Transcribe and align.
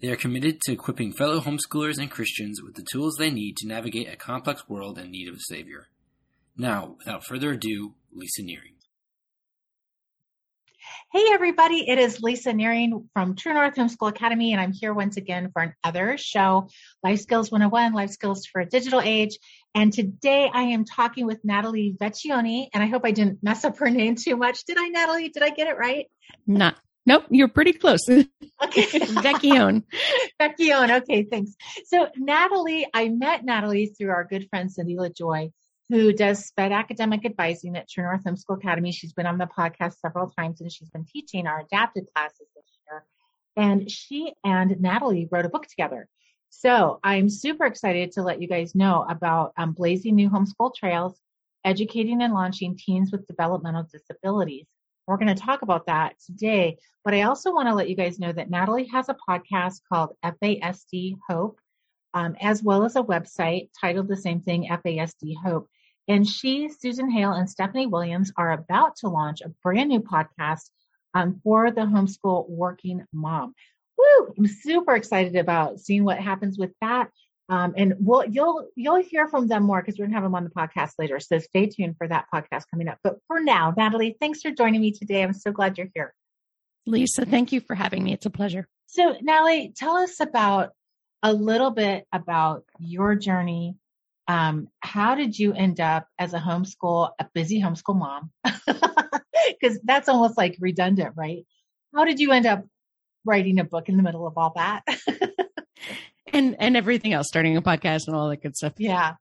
They 0.00 0.08
are 0.10 0.16
committed 0.16 0.60
to 0.62 0.72
equipping 0.72 1.12
fellow 1.12 1.40
homeschoolers 1.40 1.98
and 1.98 2.08
Christians 2.08 2.62
with 2.62 2.76
the 2.76 2.86
tools 2.92 3.16
they 3.16 3.30
need 3.30 3.56
to 3.56 3.66
navigate 3.66 4.08
a 4.08 4.14
complex 4.14 4.68
world 4.68 4.96
in 4.96 5.10
need 5.10 5.28
of 5.28 5.34
a 5.34 5.40
Savior. 5.40 5.88
Now, 6.56 6.94
without 6.98 7.24
further 7.24 7.52
ado, 7.52 7.94
Lisa 8.12 8.42
Nearing. 8.42 8.74
Hey, 11.10 11.24
everybody, 11.32 11.88
it 11.88 11.98
is 11.98 12.22
Lisa 12.22 12.52
Nearing 12.52 13.08
from 13.12 13.34
True 13.34 13.54
North 13.54 13.74
Homeschool 13.74 14.10
Academy, 14.10 14.52
and 14.52 14.60
I'm 14.60 14.72
here 14.72 14.94
once 14.94 15.16
again 15.16 15.50
for 15.52 15.74
another 15.82 16.16
show 16.16 16.68
Life 17.02 17.20
Skills 17.20 17.50
101 17.50 17.92
Life 17.92 18.10
Skills 18.10 18.46
for 18.46 18.60
a 18.60 18.66
Digital 18.66 19.00
Age. 19.00 19.36
And 19.74 19.92
today 19.92 20.48
I 20.52 20.62
am 20.62 20.84
talking 20.84 21.26
with 21.26 21.44
Natalie 21.44 21.96
Vecchione, 22.00 22.68
and 22.72 22.84
I 22.84 22.86
hope 22.86 23.02
I 23.04 23.10
didn't 23.10 23.42
mess 23.42 23.64
up 23.64 23.78
her 23.78 23.90
name 23.90 24.14
too 24.14 24.36
much. 24.36 24.64
Did 24.64 24.76
I, 24.78 24.90
Natalie? 24.90 25.30
Did 25.30 25.42
I 25.42 25.50
get 25.50 25.66
it 25.66 25.76
right? 25.76 26.06
Not 26.46 26.76
Nope, 27.08 27.24
you're 27.30 27.48
pretty 27.48 27.72
close. 27.72 28.06
Okay. 28.06 28.26
Vecchione. 28.62 29.82
Vecchione. 30.38 31.00
Okay, 31.00 31.22
thanks. 31.22 31.52
So 31.86 32.08
Natalie, 32.18 32.86
I 32.92 33.08
met 33.08 33.46
Natalie 33.46 33.86
through 33.86 34.10
our 34.10 34.24
good 34.24 34.46
friend 34.50 34.70
Cindy 34.70 34.96
LaJoy, 34.96 35.50
who 35.88 36.12
does 36.12 36.44
SPED 36.44 36.70
academic 36.70 37.24
advising 37.24 37.78
at 37.78 37.88
True 37.88 38.04
North 38.04 38.24
Homeschool 38.24 38.58
Academy. 38.58 38.92
She's 38.92 39.14
been 39.14 39.24
on 39.24 39.38
the 39.38 39.46
podcast 39.46 39.94
several 40.00 40.28
times 40.28 40.60
and 40.60 40.70
she's 40.70 40.90
been 40.90 41.06
teaching 41.06 41.46
our 41.46 41.60
adapted 41.60 42.04
classes 42.14 42.46
this 42.54 42.66
year. 42.86 43.04
And 43.56 43.90
she 43.90 44.34
and 44.44 44.78
Natalie 44.78 45.28
wrote 45.32 45.46
a 45.46 45.48
book 45.48 45.66
together. 45.66 46.08
So 46.50 47.00
I'm 47.02 47.30
super 47.30 47.64
excited 47.64 48.12
to 48.12 48.22
let 48.22 48.42
you 48.42 48.48
guys 48.48 48.74
know 48.74 49.06
about 49.08 49.54
um, 49.56 49.72
Blazing 49.72 50.14
New 50.14 50.28
Homeschool 50.28 50.74
Trails, 50.74 51.18
Educating 51.64 52.20
and 52.20 52.34
Launching 52.34 52.76
Teens 52.76 53.10
with 53.10 53.26
Developmental 53.26 53.86
Disabilities. 53.90 54.66
We're 55.08 55.16
going 55.16 55.34
to 55.34 55.42
talk 55.42 55.62
about 55.62 55.86
that 55.86 56.16
today. 56.24 56.76
But 57.02 57.14
I 57.14 57.22
also 57.22 57.50
want 57.50 57.66
to 57.68 57.74
let 57.74 57.88
you 57.88 57.96
guys 57.96 58.18
know 58.18 58.30
that 58.30 58.50
Natalie 58.50 58.88
has 58.92 59.08
a 59.08 59.16
podcast 59.28 59.80
called 59.90 60.14
FASD 60.22 61.16
Hope, 61.26 61.58
um, 62.12 62.36
as 62.42 62.62
well 62.62 62.84
as 62.84 62.94
a 62.94 63.02
website 63.02 63.70
titled 63.80 64.08
the 64.08 64.18
same 64.18 64.42
thing, 64.42 64.68
FASD 64.70 65.34
Hope. 65.42 65.66
And 66.08 66.28
she, 66.28 66.68
Susan 66.68 67.10
Hale, 67.10 67.32
and 67.32 67.48
Stephanie 67.48 67.86
Williams 67.86 68.32
are 68.36 68.52
about 68.52 68.96
to 68.96 69.08
launch 69.08 69.40
a 69.40 69.48
brand 69.62 69.88
new 69.88 70.00
podcast 70.00 70.68
um, 71.14 71.40
for 71.42 71.70
the 71.70 71.80
homeschool 71.80 72.46
working 72.46 73.02
mom. 73.10 73.54
Woo! 73.96 74.34
I'm 74.36 74.46
super 74.46 74.94
excited 74.94 75.36
about 75.36 75.80
seeing 75.80 76.04
what 76.04 76.18
happens 76.18 76.58
with 76.58 76.72
that. 76.82 77.10
Um, 77.50 77.72
and 77.76 77.94
we'll, 77.98 78.24
you'll 78.26 78.68
you'll 78.74 79.02
hear 79.02 79.26
from 79.26 79.48
them 79.48 79.62
more 79.62 79.80
because 79.80 79.98
we're 79.98 80.04
gonna 80.04 80.16
have 80.16 80.22
them 80.22 80.34
on 80.34 80.44
the 80.44 80.50
podcast 80.50 80.92
later. 80.98 81.18
So 81.18 81.38
stay 81.38 81.66
tuned 81.66 81.96
for 81.96 82.06
that 82.06 82.26
podcast 82.32 82.64
coming 82.70 82.88
up. 82.88 82.98
But 83.02 83.16
for 83.26 83.40
now, 83.40 83.72
Natalie, 83.76 84.16
thanks 84.20 84.42
for 84.42 84.50
joining 84.50 84.82
me 84.82 84.92
today. 84.92 85.22
I'm 85.22 85.32
so 85.32 85.50
glad 85.50 85.78
you're 85.78 85.88
here. 85.94 86.14
Lisa, 86.86 87.24
thank 87.24 87.52
you 87.52 87.60
for 87.60 87.74
having 87.74 88.04
me. 88.04 88.12
It's 88.12 88.26
a 88.26 88.30
pleasure. 88.30 88.66
So, 88.86 89.16
Natalie, 89.20 89.72
tell 89.76 89.96
us 89.96 90.20
about 90.20 90.72
a 91.22 91.32
little 91.32 91.70
bit 91.70 92.06
about 92.12 92.64
your 92.78 93.14
journey. 93.14 93.76
Um, 94.26 94.68
how 94.80 95.14
did 95.14 95.38
you 95.38 95.52
end 95.52 95.80
up 95.80 96.06
as 96.18 96.34
a 96.34 96.38
homeschool, 96.38 97.10
a 97.18 97.26
busy 97.34 97.60
homeschool 97.60 97.98
mom? 97.98 98.30
Because 99.60 99.78
that's 99.82 100.10
almost 100.10 100.36
like 100.36 100.56
redundant, 100.60 101.14
right? 101.16 101.46
How 101.94 102.04
did 102.04 102.20
you 102.20 102.32
end 102.32 102.44
up 102.44 102.64
writing 103.24 103.58
a 103.58 103.64
book 103.64 103.88
in 103.88 103.96
the 103.96 104.02
middle 104.02 104.26
of 104.26 104.36
all 104.36 104.52
that? 104.56 104.82
and 106.32 106.56
and 106.58 106.76
everything 106.76 107.12
else 107.12 107.26
starting 107.28 107.56
a 107.56 107.62
podcast 107.62 108.06
and 108.06 108.16
all 108.16 108.28
that 108.28 108.42
good 108.42 108.56
stuff. 108.56 108.74
Yeah. 108.78 109.14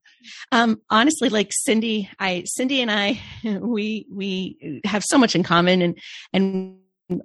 Um 0.51 0.81
honestly 0.90 1.29
like 1.29 1.51
cindy 1.51 2.09
i 2.19 2.44
cindy 2.45 2.81
and 2.81 2.91
i 2.91 3.19
we 3.44 4.06
we 4.12 4.81
have 4.85 5.03
so 5.03 5.17
much 5.17 5.35
in 5.35 5.44
common 5.44 5.81
and 5.81 5.97
and 6.34 6.78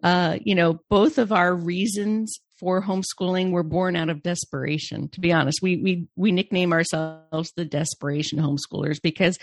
uh 0.03 0.39
you 0.41 0.55
know 0.55 0.81
both 0.89 1.19
of 1.19 1.33
our 1.33 1.55
reasons 1.55 2.39
for 2.63 2.81
homeschooling 2.81 3.51
were 3.51 3.65
born 3.65 3.97
out 3.97 4.09
of 4.09 4.23
desperation 4.23 5.09
to 5.09 5.21
be 5.21 5.33
honest. 5.33 5.61
We 5.63 5.77
we 5.79 6.07
we 6.17 6.31
nickname 6.31 6.73
ourselves 6.73 7.53
the 7.57 7.65
desperation 7.65 8.39
homeschoolers 8.39 9.03
because 9.03 9.39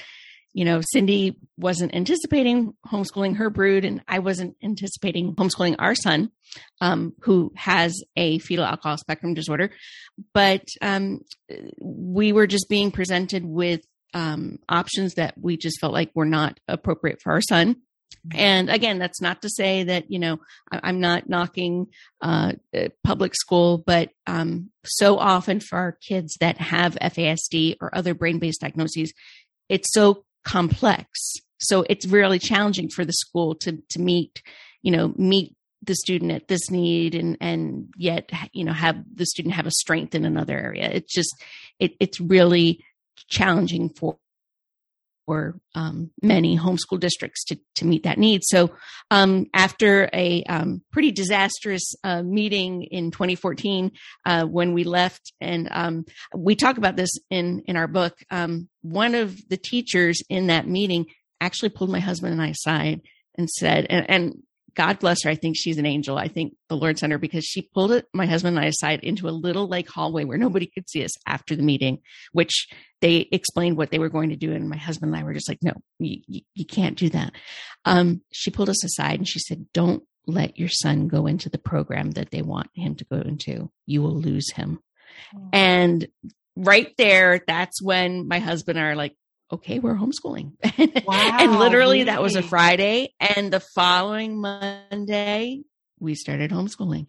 you 0.53 0.65
know, 0.65 0.81
Cindy 0.91 1.37
wasn't 1.57 1.93
anticipating 1.95 2.73
homeschooling 2.87 3.37
her 3.37 3.49
brood, 3.49 3.85
and 3.85 4.01
I 4.07 4.19
wasn't 4.19 4.57
anticipating 4.63 5.35
homeschooling 5.35 5.75
our 5.79 5.95
son, 5.95 6.31
um, 6.81 7.13
who 7.21 7.51
has 7.55 8.01
a 8.15 8.39
fetal 8.39 8.65
alcohol 8.65 8.97
spectrum 8.97 9.33
disorder. 9.33 9.71
But 10.33 10.67
um, 10.81 11.21
we 11.79 12.31
were 12.33 12.47
just 12.47 12.67
being 12.69 12.91
presented 12.91 13.45
with 13.45 13.81
um, 14.13 14.59
options 14.67 15.15
that 15.15 15.35
we 15.39 15.55
just 15.57 15.79
felt 15.79 15.93
like 15.93 16.11
were 16.15 16.25
not 16.25 16.59
appropriate 16.67 17.21
for 17.21 17.31
our 17.31 17.41
son. 17.41 17.75
And 18.33 18.69
again, 18.69 18.99
that's 18.99 19.21
not 19.21 19.43
to 19.43 19.49
say 19.49 19.83
that, 19.83 20.11
you 20.11 20.19
know, 20.19 20.39
I, 20.71 20.89
am 20.89 20.99
not 20.99 21.29
knocking 21.29 21.87
uh, 22.21 22.53
public 23.03 23.33
school, 23.35 23.77
but 23.77 24.09
um, 24.27 24.71
so 24.85 25.17
often 25.17 25.59
for 25.59 25.77
our 25.77 25.91
kids 25.93 26.35
that 26.41 26.57
have 26.57 26.95
FASD 26.95 27.77
or 27.79 27.95
other 27.95 28.13
brain 28.13 28.39
based 28.39 28.61
diagnoses, 28.61 29.13
it's 29.69 29.93
so 29.93 30.25
complex. 30.43 31.35
So 31.59 31.85
it's 31.89 32.05
really 32.05 32.39
challenging 32.39 32.89
for 32.89 33.05
the 33.05 33.13
school 33.13 33.55
to 33.55 33.77
to 33.89 33.99
meet, 33.99 34.41
you 34.81 34.91
know, 34.91 35.13
meet 35.17 35.55
the 35.81 35.95
student 35.95 36.31
at 36.31 36.47
this 36.47 36.69
need 36.69 37.15
and 37.15 37.37
and 37.39 37.87
yet 37.95 38.29
you 38.51 38.65
know 38.65 38.73
have 38.73 38.97
the 39.13 39.25
student 39.25 39.55
have 39.55 39.65
a 39.65 39.71
strength 39.71 40.15
in 40.15 40.25
another 40.25 40.57
area. 40.57 40.89
It's 40.91 41.13
just 41.13 41.33
it, 41.79 41.93
it's 41.99 42.19
really 42.19 42.83
challenging 43.27 43.89
for 43.89 44.17
for 45.29 45.59
um, 45.75 46.09
many 46.23 46.57
homeschool 46.57 46.99
districts 46.99 47.43
to, 47.45 47.59
to 47.75 47.85
meet 47.85 48.01
that 48.01 48.17
need. 48.17 48.41
So, 48.43 48.71
um, 49.11 49.45
after 49.53 50.09
a 50.11 50.41
um, 50.45 50.81
pretty 50.91 51.11
disastrous 51.11 51.93
uh, 52.03 52.23
meeting 52.23 52.81
in 52.81 53.11
2014, 53.11 53.91
uh, 54.25 54.45
when 54.45 54.73
we 54.73 54.83
left, 54.83 55.31
and 55.39 55.67
um, 55.69 56.05
we 56.35 56.55
talk 56.55 56.79
about 56.79 56.95
this 56.95 57.11
in 57.29 57.61
in 57.67 57.75
our 57.75 57.87
book, 57.87 58.17
um, 58.31 58.69
one 58.81 59.13
of 59.13 59.37
the 59.49 59.57
teachers 59.57 60.23
in 60.29 60.47
that 60.47 60.67
meeting 60.67 61.05
actually 61.39 61.69
pulled 61.69 61.91
my 61.91 61.99
husband 61.99 62.33
and 62.33 62.41
I 62.41 62.47
aside 62.47 63.01
and 63.35 63.47
said, 63.47 63.85
and, 63.87 64.09
and 64.09 64.43
God 64.75 64.99
bless 64.99 65.23
her. 65.23 65.29
I 65.29 65.35
think 65.35 65.55
she's 65.57 65.77
an 65.77 65.85
angel. 65.85 66.17
I 66.17 66.27
think 66.27 66.53
the 66.67 66.77
Lord 66.77 66.97
sent 66.97 67.11
her 67.11 67.17
because 67.17 67.45
she 67.45 67.69
pulled 67.73 67.91
it, 67.91 68.05
my 68.13 68.25
husband 68.25 68.57
and 68.57 68.65
I 68.65 68.69
aside 68.69 69.01
into 69.03 69.27
a 69.27 69.31
little 69.31 69.67
like 69.67 69.87
hallway 69.87 70.23
where 70.23 70.37
nobody 70.37 70.65
could 70.65 70.89
see 70.89 71.03
us 71.03 71.11
after 71.27 71.55
the 71.55 71.63
meeting, 71.63 71.99
which 72.31 72.67
they 73.01 73.27
explained 73.31 73.77
what 73.77 73.91
they 73.91 73.99
were 73.99 74.09
going 74.09 74.29
to 74.29 74.35
do. 74.35 74.53
And 74.53 74.69
my 74.69 74.77
husband 74.77 75.13
and 75.13 75.21
I 75.21 75.23
were 75.23 75.33
just 75.33 75.49
like, 75.49 75.59
no, 75.61 75.73
you, 75.99 76.21
you, 76.27 76.41
you 76.55 76.65
can't 76.65 76.97
do 76.97 77.09
that. 77.09 77.33
Um, 77.85 78.21
she 78.31 78.51
pulled 78.51 78.69
us 78.69 78.83
aside 78.83 79.19
and 79.19 79.27
she 79.27 79.39
said, 79.39 79.65
don't 79.73 80.03
let 80.27 80.59
your 80.59 80.69
son 80.69 81.07
go 81.07 81.25
into 81.25 81.49
the 81.49 81.57
program 81.57 82.11
that 82.11 82.31
they 82.31 82.41
want 82.41 82.69
him 82.75 82.95
to 82.95 83.05
go 83.05 83.17
into. 83.17 83.71
You 83.85 84.01
will 84.01 84.19
lose 84.19 84.51
him. 84.51 84.79
Oh. 85.35 85.49
And 85.53 86.07
right 86.55 86.93
there, 86.97 87.41
that's 87.47 87.81
when 87.81 88.27
my 88.27 88.39
husband 88.39 88.77
and 88.77 88.85
I 88.85 88.91
are 88.91 88.95
like, 88.95 89.15
okay, 89.51 89.79
we're 89.79 89.95
homeschooling. 89.95 90.53
Wow, 91.05 91.37
and 91.39 91.59
literally 91.59 91.99
really? 91.99 92.03
that 92.05 92.21
was 92.21 92.35
a 92.35 92.43
Friday. 92.43 93.13
And 93.19 93.51
the 93.51 93.59
following 93.59 94.39
Monday, 94.39 95.63
we 95.99 96.15
started 96.15 96.51
homeschooling. 96.51 97.07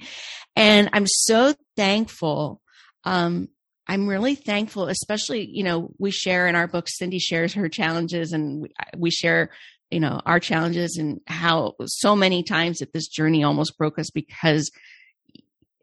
And 0.57 0.91
I'm 0.93 1.07
so 1.07 1.55
thankful. 1.77 2.61
Um, 3.05 3.49
I'm 3.87 4.07
really 4.07 4.35
thankful, 4.35 4.89
especially, 4.89 5.49
you 5.51 5.65
know, 5.65 5.93
we 5.99 6.11
share 6.11 6.47
in 6.47 6.55
our 6.55 6.67
book, 6.67 6.87
Cindy 6.89 7.19
shares 7.19 7.55
her 7.55 7.69
challenges 7.69 8.33
and 8.33 8.63
we, 8.63 8.73
we 8.97 9.11
share, 9.11 9.51
you 9.91 10.01
know, 10.01 10.21
our 10.25 10.39
challenges 10.39 10.97
and 10.97 11.21
how 11.27 11.75
so 11.87 12.15
many 12.15 12.43
times 12.43 12.79
that 12.79 12.93
this 12.93 13.09
journey 13.09 13.43
almost 13.43 13.77
broke 13.77 13.99
us 13.99 14.11
because 14.11 14.71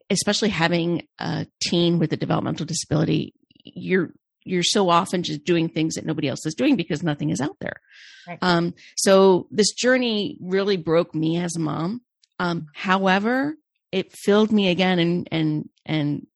especially 0.09 0.49
having 0.49 1.05
a 1.19 1.45
teen 1.61 1.99
with 1.99 2.13
a 2.13 2.17
developmental 2.17 2.65
disability, 2.65 3.33
you're 3.63 4.11
you're 4.47 4.63
so 4.63 4.89
often 4.89 5.23
just 5.23 5.43
doing 5.43 5.69
things 5.69 5.95
that 5.95 6.05
nobody 6.05 6.27
else 6.27 6.45
is 6.45 6.55
doing 6.55 6.75
because 6.75 7.03
nothing 7.03 7.29
is 7.29 7.41
out 7.41 7.57
there. 7.59 7.81
Right. 8.27 8.39
Um, 8.41 8.73
so 8.95 9.47
this 9.51 9.71
journey 9.73 10.37
really 10.41 10.77
broke 10.77 11.13
me 11.15 11.37
as 11.37 11.55
a 11.55 11.59
mom. 11.59 12.01
Um, 12.39 12.67
however, 12.73 13.55
it 13.91 14.11
filled 14.11 14.51
me 14.51 14.69
again 14.69 14.99
and, 14.99 15.27
and, 15.31 15.69
and 15.85 16.27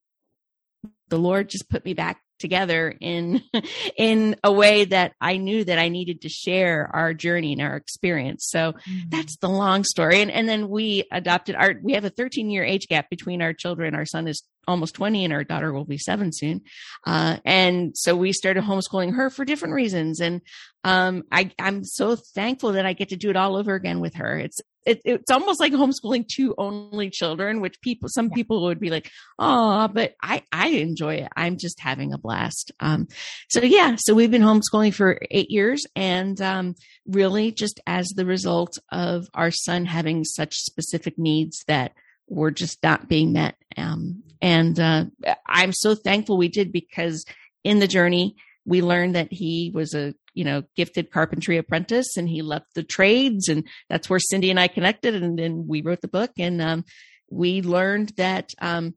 the 1.08 1.18
Lord 1.18 1.48
just 1.48 1.68
put 1.68 1.84
me 1.84 1.94
back 1.94 2.22
together 2.42 2.94
in 3.00 3.42
in 3.96 4.36
a 4.44 4.52
way 4.52 4.84
that 4.84 5.14
I 5.20 5.38
knew 5.38 5.64
that 5.64 5.78
I 5.78 5.88
needed 5.88 6.20
to 6.22 6.28
share 6.28 6.90
our 6.92 7.14
journey 7.14 7.52
and 7.52 7.62
our 7.62 7.76
experience. 7.76 8.48
So 8.50 8.72
mm-hmm. 8.72 9.08
that's 9.08 9.38
the 9.38 9.48
long 9.48 9.84
story. 9.84 10.20
And 10.20 10.30
and 10.30 10.46
then 10.46 10.68
we 10.68 11.04
adopted 11.10 11.54
our 11.54 11.74
we 11.82 11.94
have 11.94 12.04
a 12.04 12.10
13 12.10 12.50
year 12.50 12.64
age 12.64 12.88
gap 12.88 13.08
between 13.08 13.40
our 13.40 13.54
children. 13.54 13.94
Our 13.94 14.04
son 14.04 14.28
is 14.28 14.42
almost 14.68 14.94
20 14.94 15.24
and 15.24 15.32
our 15.32 15.44
daughter 15.44 15.72
will 15.72 15.84
be 15.84 15.98
seven 15.98 16.32
soon. 16.32 16.60
Uh, 17.06 17.38
and 17.44 17.96
so 17.96 18.14
we 18.14 18.32
started 18.32 18.62
homeschooling 18.62 19.14
her 19.14 19.30
for 19.30 19.44
different 19.44 19.74
reasons. 19.74 20.20
And, 20.20 20.40
um, 20.84 21.24
I, 21.32 21.50
I'm 21.58 21.82
so 21.84 22.14
thankful 22.16 22.72
that 22.72 22.86
I 22.86 22.92
get 22.92 23.08
to 23.08 23.16
do 23.16 23.30
it 23.30 23.36
all 23.36 23.56
over 23.56 23.74
again 23.74 23.98
with 23.98 24.14
her. 24.14 24.38
It's, 24.38 24.60
it, 24.84 25.00
it's 25.04 25.30
almost 25.30 25.60
like 25.60 25.72
homeschooling 25.72 26.26
two 26.26 26.54
only 26.58 27.10
children, 27.10 27.60
which 27.60 27.80
people, 27.80 28.08
some 28.08 28.30
people 28.30 28.62
would 28.64 28.80
be 28.80 28.90
like, 28.90 29.10
oh, 29.38 29.88
but 29.88 30.14
I, 30.22 30.42
I 30.52 30.68
enjoy 30.68 31.14
it. 31.16 31.28
I'm 31.36 31.56
just 31.56 31.80
having 31.80 32.12
a 32.12 32.18
blast. 32.18 32.72
Um, 32.80 33.08
so 33.48 33.62
yeah, 33.62 33.96
so 33.98 34.14
we've 34.14 34.30
been 34.30 34.42
homeschooling 34.42 34.94
for 34.94 35.18
eight 35.30 35.50
years 35.50 35.86
and, 35.94 36.40
um, 36.40 36.74
really 37.06 37.52
just 37.52 37.80
as 37.86 38.08
the 38.08 38.26
result 38.26 38.78
of 38.90 39.26
our 39.34 39.50
son 39.50 39.84
having 39.84 40.24
such 40.24 40.56
specific 40.56 41.18
needs 41.18 41.64
that 41.66 41.92
were 42.28 42.50
just 42.50 42.82
not 42.82 43.08
being 43.08 43.32
met. 43.32 43.56
Um, 43.76 44.22
and, 44.40 44.78
uh, 44.78 45.04
I'm 45.46 45.72
so 45.72 45.94
thankful 45.94 46.36
we 46.36 46.48
did 46.48 46.72
because 46.72 47.24
in 47.64 47.78
the 47.78 47.88
journey, 47.88 48.36
we 48.64 48.82
learned 48.82 49.14
that 49.14 49.32
he 49.32 49.70
was 49.74 49.94
a 49.94 50.14
you 50.34 50.44
know 50.44 50.62
gifted 50.76 51.10
carpentry 51.10 51.58
apprentice 51.58 52.16
and 52.16 52.28
he 52.28 52.42
left 52.42 52.74
the 52.74 52.82
trades 52.82 53.48
and 53.48 53.66
that's 53.88 54.08
where 54.08 54.18
cindy 54.18 54.50
and 54.50 54.60
i 54.60 54.68
connected 54.68 55.14
and 55.14 55.38
then 55.38 55.66
we 55.66 55.82
wrote 55.82 56.00
the 56.00 56.08
book 56.08 56.30
and 56.38 56.60
um, 56.60 56.84
we 57.30 57.62
learned 57.62 58.12
that 58.16 58.50
um, 58.60 58.94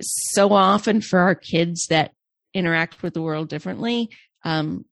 so 0.00 0.52
often 0.52 1.00
for 1.00 1.20
our 1.20 1.34
kids 1.34 1.86
that 1.90 2.12
interact 2.54 3.02
with 3.02 3.14
the 3.14 3.22
world 3.22 3.48
differently 3.48 4.08
um, 4.44 4.84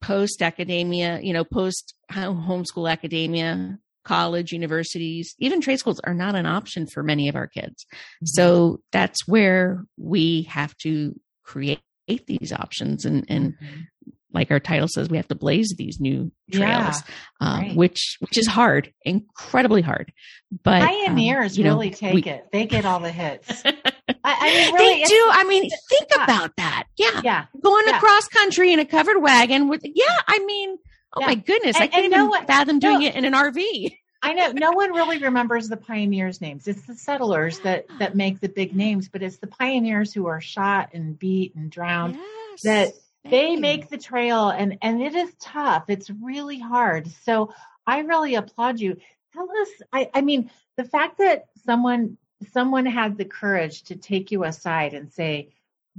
post 0.00 0.42
academia 0.42 1.20
you 1.20 1.32
know 1.32 1.44
post 1.44 1.94
homeschool 2.10 2.90
academia 2.90 3.78
college 4.04 4.50
universities 4.50 5.34
even 5.38 5.60
trade 5.60 5.78
schools 5.78 6.00
are 6.00 6.14
not 6.14 6.34
an 6.34 6.46
option 6.46 6.86
for 6.86 7.04
many 7.04 7.28
of 7.28 7.36
our 7.36 7.46
kids 7.46 7.86
mm-hmm. 7.86 8.26
so 8.26 8.80
that's 8.90 9.28
where 9.28 9.84
we 9.96 10.42
have 10.42 10.76
to 10.76 11.14
create 11.44 11.80
these 12.06 12.52
options 12.52 13.04
and 13.04 13.24
and 13.28 13.54
mm-hmm 13.54 13.80
like 14.34 14.50
our 14.50 14.60
title 14.60 14.88
says, 14.88 15.08
we 15.08 15.16
have 15.16 15.28
to 15.28 15.34
blaze 15.34 15.74
these 15.76 16.00
new 16.00 16.32
trails, 16.50 17.02
yeah, 17.02 17.02
um, 17.40 17.60
right. 17.60 17.76
which 17.76 18.16
which 18.20 18.38
is 18.38 18.46
hard, 18.46 18.92
incredibly 19.04 19.82
hard. 19.82 20.12
But 20.62 20.82
pioneers 20.82 21.58
um, 21.58 21.64
really 21.64 21.90
know, 21.90 21.96
take 21.96 22.14
we, 22.14 22.22
it; 22.22 22.48
they 22.52 22.66
get 22.66 22.84
all 22.84 23.00
the 23.00 23.12
hits. 23.12 23.62
I, 23.64 23.74
I 24.24 24.50
mean, 24.50 24.74
really, 24.74 25.02
they 25.02 25.04
do. 25.04 25.24
I 25.30 25.44
mean, 25.44 25.70
think 25.88 26.08
about 26.14 26.56
that. 26.56 26.84
Yeah, 26.96 27.20
yeah, 27.22 27.44
going 27.62 27.84
yeah. 27.86 27.96
across 27.96 28.28
country 28.28 28.72
in 28.72 28.78
a 28.78 28.84
covered 28.84 29.20
wagon 29.20 29.68
with. 29.68 29.82
Yeah, 29.84 30.04
I 30.26 30.38
mean, 30.44 30.76
oh 31.14 31.20
yeah. 31.20 31.26
my 31.26 31.34
goodness, 31.34 31.76
and, 31.76 31.84
I 31.84 31.86
can't 31.88 32.04
even 32.06 32.28
what, 32.28 32.46
fathom 32.46 32.78
doing 32.78 33.00
no, 33.00 33.06
it 33.06 33.14
in 33.14 33.24
an 33.24 33.34
RV. 33.34 33.92
I 34.22 34.34
know 34.34 34.52
no 34.52 34.70
one 34.72 34.92
really 34.92 35.18
remembers 35.18 35.68
the 35.68 35.76
pioneers' 35.76 36.40
names. 36.40 36.68
It's 36.68 36.82
the 36.82 36.94
settlers 36.94 37.58
that 37.60 37.86
that 37.98 38.14
make 38.14 38.40
the 38.40 38.48
big 38.48 38.74
names, 38.74 39.08
but 39.08 39.22
it's 39.22 39.38
the 39.38 39.48
pioneers 39.48 40.14
who 40.14 40.26
are 40.26 40.40
shot 40.40 40.90
and 40.92 41.18
beat 41.18 41.54
and 41.54 41.70
drowned 41.70 42.16
yes. 42.16 42.62
that 42.62 42.94
they 43.24 43.56
make 43.56 43.88
the 43.88 43.98
trail 43.98 44.48
and 44.48 44.78
and 44.82 45.02
it 45.02 45.14
is 45.14 45.32
tough 45.38 45.84
it's 45.88 46.10
really 46.10 46.58
hard 46.58 47.08
so 47.24 47.52
i 47.86 48.00
really 48.00 48.34
applaud 48.34 48.80
you 48.80 48.96
tell 49.32 49.48
us 49.60 49.68
i 49.92 50.10
i 50.14 50.20
mean 50.20 50.50
the 50.76 50.84
fact 50.84 51.18
that 51.18 51.46
someone 51.64 52.16
someone 52.52 52.86
had 52.86 53.16
the 53.16 53.24
courage 53.24 53.84
to 53.84 53.96
take 53.96 54.32
you 54.32 54.44
aside 54.44 54.94
and 54.94 55.12
say 55.12 55.48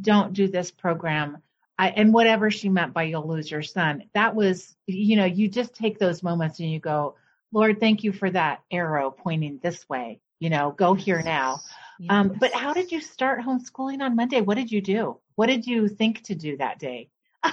don't 0.01 0.33
do 0.33 0.47
this 0.47 0.71
program 0.71 1.37
I, 1.77 1.89
and 1.89 2.13
whatever 2.13 2.51
she 2.51 2.69
meant 2.69 2.93
by 2.93 3.03
you'll 3.03 3.27
lose 3.27 3.49
your 3.49 3.63
son 3.63 4.03
that 4.13 4.35
was 4.35 4.75
you 4.85 5.15
know 5.15 5.25
you 5.25 5.47
just 5.47 5.73
take 5.73 5.99
those 5.99 6.23
moments 6.23 6.59
and 6.59 6.69
you 6.69 6.79
go 6.79 7.15
lord 7.53 7.79
thank 7.79 8.03
you 8.03 8.11
for 8.11 8.29
that 8.29 8.61
arrow 8.71 9.11
pointing 9.11 9.59
this 9.61 9.87
way. 9.87 10.19
You 10.39 10.49
know 10.49 10.71
go 10.71 10.93
here 10.93 11.21
now. 11.21 11.61
Yes. 11.99 12.09
um, 12.09 12.35
but 12.39 12.53
how 12.53 12.73
did 12.73 12.91
you 12.91 12.99
start 12.99 13.41
homeschooling 13.41 14.01
on 14.01 14.15
monday? 14.15 14.41
What 14.41 14.55
did 14.55 14.71
you 14.71 14.81
do? 14.81 15.19
What 15.35 15.47
did 15.47 15.65
you 15.65 15.87
think 15.87 16.23
to 16.23 16.35
do 16.35 16.57
that 16.57 16.79
day? 16.79 17.09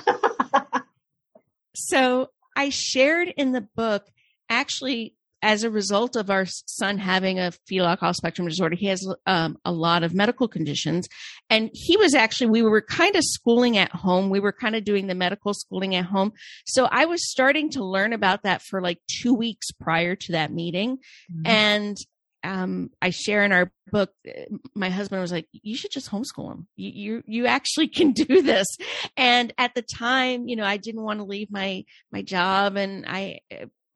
So 1.75 2.31
I 2.57 2.71
shared 2.71 3.29
in 3.29 3.53
the 3.53 3.61
book 3.61 4.07
actually 4.49 5.15
as 5.43 5.65
a 5.65 5.71
result 5.71 6.17
of 6.17 6.31
our 6.31 6.45
son 6.47 6.99
having 6.99 7.39
a 7.39 7.53
fetal 7.67 7.87
alcohol 7.87 8.15
spectrum 8.15 8.47
disorder, 8.47 8.77
he 8.77 8.87
has 8.87 9.07
um, 9.27 9.57
a 9.65 9.73
lot 9.73 10.03
of 10.03 10.15
medical 10.15 10.49
conditions. 10.49 11.09
And 11.49 11.71
he 11.73 11.97
was 11.97 12.15
actually, 12.15 12.51
we 12.51 12.63
were 12.63 12.83
kind 12.83 13.17
of 13.17 13.23
schooling 13.25 13.79
at 13.79 13.91
home. 13.91 14.31
We 14.31 14.41
were 14.41 14.53
kind 14.53 14.77
of 14.77 14.85
doing 14.85 15.07
the 15.07 15.15
medical 15.15 15.55
schooling 15.55 15.95
at 15.95 16.05
home. 16.05 16.33
So 16.67 16.89
I 16.91 17.07
was 17.07 17.31
starting 17.31 17.71
to 17.71 17.85
learn 17.85 18.13
about 18.13 18.43
that 18.43 18.63
for 18.63 18.81
like 18.81 18.99
two 19.09 19.35
weeks 19.35 19.71
prior 19.71 20.15
to 20.15 20.33
that 20.33 20.53
meeting. 20.53 20.99
Mm-hmm. 21.33 21.47
And 21.47 21.97
um, 22.43 22.91
I 23.03 23.11
share 23.11 23.45
in 23.45 23.53
our 23.53 23.71
book, 23.91 24.13
my 24.75 24.89
husband 24.89 25.21
was 25.21 25.33
like, 25.33 25.47
"You 25.53 25.77
should 25.77 25.91
just 25.91 26.11
homeschool 26.11 26.51
him. 26.51 26.67
You, 26.77 26.91
you 26.91 27.23
you 27.27 27.47
actually 27.47 27.89
can 27.89 28.13
do 28.13 28.41
this." 28.43 28.67
And 29.17 29.53
at 29.59 29.75
the 29.75 29.83
time, 29.83 30.49
you 30.49 30.57
know, 30.57 30.65
I 30.65 30.79
didn't 30.79 31.03
want 31.03 31.19
to 31.19 31.25
leave 31.25 31.51
my 31.51 31.85
my 32.11 32.23
job, 32.23 32.77
and 32.77 33.05
I 33.07 33.41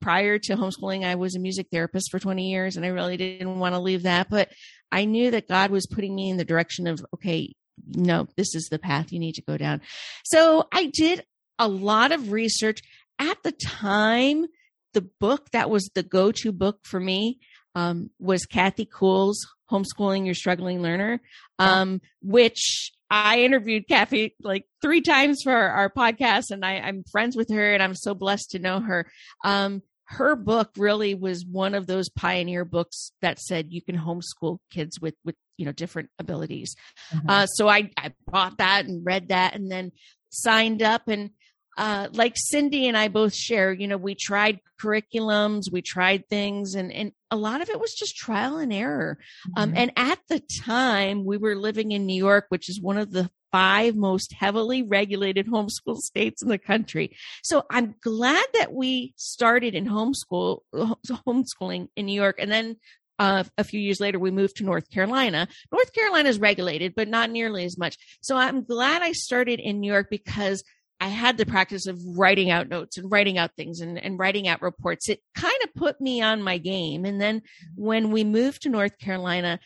prior 0.05 0.39
to 0.39 0.55
homeschooling, 0.55 1.03
I 1.03 1.15
was 1.15 1.35
a 1.35 1.41
music 1.41 1.69
therapist 1.73 2.11
for 2.11 2.19
20 2.19 2.51
years, 2.51 2.77
and 2.77 2.85
I 2.85 2.91
really 2.91 3.17
didn't 3.17 3.59
want 3.59 3.75
to 3.75 3.81
leave 3.81 4.03
that. 4.03 4.29
But 4.29 4.51
I 4.93 5.07
knew 5.07 5.31
that 5.31 5.49
God 5.49 5.71
was 5.71 5.87
putting 5.87 6.15
me 6.15 6.29
in 6.29 6.37
the 6.37 6.45
direction 6.45 6.87
of, 6.87 7.05
okay, 7.15 7.55
no, 7.87 8.29
this 8.37 8.55
is 8.55 8.69
the 8.71 8.79
path 8.79 9.13
you 9.13 9.19
need 9.19 9.37
to 9.37 9.43
go 9.43 9.57
down. 9.57 9.81
So 10.23 10.69
I 10.71 10.91
did 10.93 11.25
a 11.59 11.69
lot 11.69 12.13
of 12.13 12.33
research 12.33 12.83
at 13.19 13.43
the 13.43 13.53
time. 13.53 14.45
The 14.93 15.09
book 15.21 15.51
that 15.53 15.71
was 15.71 15.91
the 15.95 16.03
go-to 16.03 16.53
book 16.53 16.81
for 16.83 17.01
me 17.01 17.39
um, 17.75 18.11
was 18.21 18.45
Kathy 18.45 18.85
Kuhl's 18.85 19.47
Homeschooling 19.71 20.27
Your 20.27 20.35
Struggling 20.35 20.83
Learner, 20.83 21.23
um, 21.59 22.03
which 22.21 22.93
I 23.11 23.41
interviewed 23.41 23.89
Kathy 23.89 24.37
like 24.43 24.67
three 24.83 25.01
times 25.01 25.41
for 25.43 25.53
our, 25.53 25.71
our 25.71 25.91
podcast, 25.91 26.51
and 26.51 26.63
I, 26.63 26.75
am 26.75 27.05
friends 27.11 27.37
with 27.37 27.51
her, 27.51 27.73
and 27.73 27.83
I'm 27.83 27.95
so 27.95 28.15
blessed 28.15 28.51
to 28.51 28.59
know 28.59 28.81
her. 28.81 29.11
Um, 29.43 29.83
her 30.07 30.37
book 30.37 30.71
really 30.77 31.15
was 31.15 31.45
one 31.45 31.75
of 31.75 31.87
those 31.87 32.09
pioneer 32.09 32.65
books 32.65 33.13
that 33.23 33.39
said 33.39 33.73
you 33.73 33.83
can 33.83 33.97
homeschool 33.97 34.59
kids 34.71 35.01
with 35.01 35.15
with 35.25 35.37
you 35.57 35.65
know 35.65 35.73
different 35.73 36.11
abilities. 36.19 36.75
Mm-hmm. 37.13 37.31
Uh, 37.31 37.47
so 37.47 37.69
I, 37.69 37.91
I 37.97 38.13
bought 38.27 38.59
that 38.59 38.87
and 38.87 39.05
read 39.05 39.29
that, 39.29 39.55
and 39.55 39.71
then 39.71 39.93
signed 40.31 40.83
up 40.83 41.09
and 41.09 41.31
uh, 41.77 42.09
like 42.13 42.35
Cindy 42.37 42.87
and 42.89 42.97
I 42.97 43.09
both 43.09 43.35
share, 43.35 43.73
you 43.73 43.89
know, 43.89 43.97
we 43.97 44.15
tried 44.15 44.61
curriculums, 44.81 45.73
we 45.73 45.83
tried 45.83 46.29
things, 46.29 46.75
and 46.75 46.93
and 46.93 47.13
a 47.31 47.37
lot 47.37 47.61
of 47.61 47.69
it 47.69 47.81
was 47.81 47.95
just 47.95 48.17
trial 48.17 48.59
and 48.59 48.73
error. 48.73 49.19
Um, 49.57 49.71
mm-hmm. 49.71 49.77
Um, 49.77 49.83
and 49.83 49.93
at 49.97 50.19
the 50.29 50.41
time, 50.41 51.25
we 51.25 51.37
were 51.37 51.57
living 51.57 51.93
in 51.93 52.07
New 52.07 52.17
York, 52.17 52.47
which 52.49 52.69
is 52.69 52.81
one 52.81 52.99
of 52.99 53.11
the 53.11 53.31
five 53.51 53.95
most 53.95 54.33
heavily 54.33 54.83
regulated 54.83 55.47
homeschool 55.49 55.99
states 55.99 56.43
in 56.43 56.49
the 56.49 56.59
country. 56.59 57.17
So 57.43 57.65
I'm 57.71 57.95
glad 58.01 58.47
that 58.55 58.73
we 58.73 59.15
started 59.17 59.75
in 59.75 59.87
homeschool 59.87 60.61
homeschooling 60.75 61.89
in 61.97 62.07
New 62.07 62.21
York, 62.21 62.37
and 62.39 62.51
then 62.51 62.77
uh, 63.19 63.45
a 63.57 63.65
few 63.65 63.81
years 63.81 64.01
later, 64.01 64.19
we 64.19 64.31
moved 64.31 64.57
to 64.57 64.65
North 64.65 64.91
Carolina. 64.91 65.47
North 65.71 65.93
Carolina 65.93 66.29
is 66.29 66.41
regulated, 66.41 66.95
but 66.97 67.09
not 67.09 67.31
nearly 67.31 67.65
as 67.65 67.79
much. 67.79 67.97
So 68.21 68.37
I'm 68.37 68.65
glad 68.65 69.03
I 69.03 69.13
started 69.13 69.61
in 69.61 69.81
New 69.81 69.93
York 69.93 70.09
because 70.11 70.65
I 71.05 71.09
had 71.09 71.37
the 71.37 71.45
practice 71.45 71.87
of 71.87 72.01
writing 72.17 72.51
out 72.51 72.71
notes 72.71 72.97
and 72.97 73.13
writing 73.13 73.37
out 73.37 73.51
things 73.57 73.81
and, 73.81 73.99
and 73.99 74.19
writing 74.19 74.49
out 74.49 74.63
reports. 74.63 75.11
It 75.11 75.21
kind 75.35 75.55
of 75.63 75.75
put 75.75 76.01
me 76.01 76.23
on 76.23 76.41
my 76.41 76.57
game. 76.57 77.05
And 77.05 77.21
then 77.21 77.43
when 77.77 78.11
we 78.11 78.25
moved 78.25 78.63
to 78.63 78.71
North 78.71 78.97
Carolina, 78.99 79.61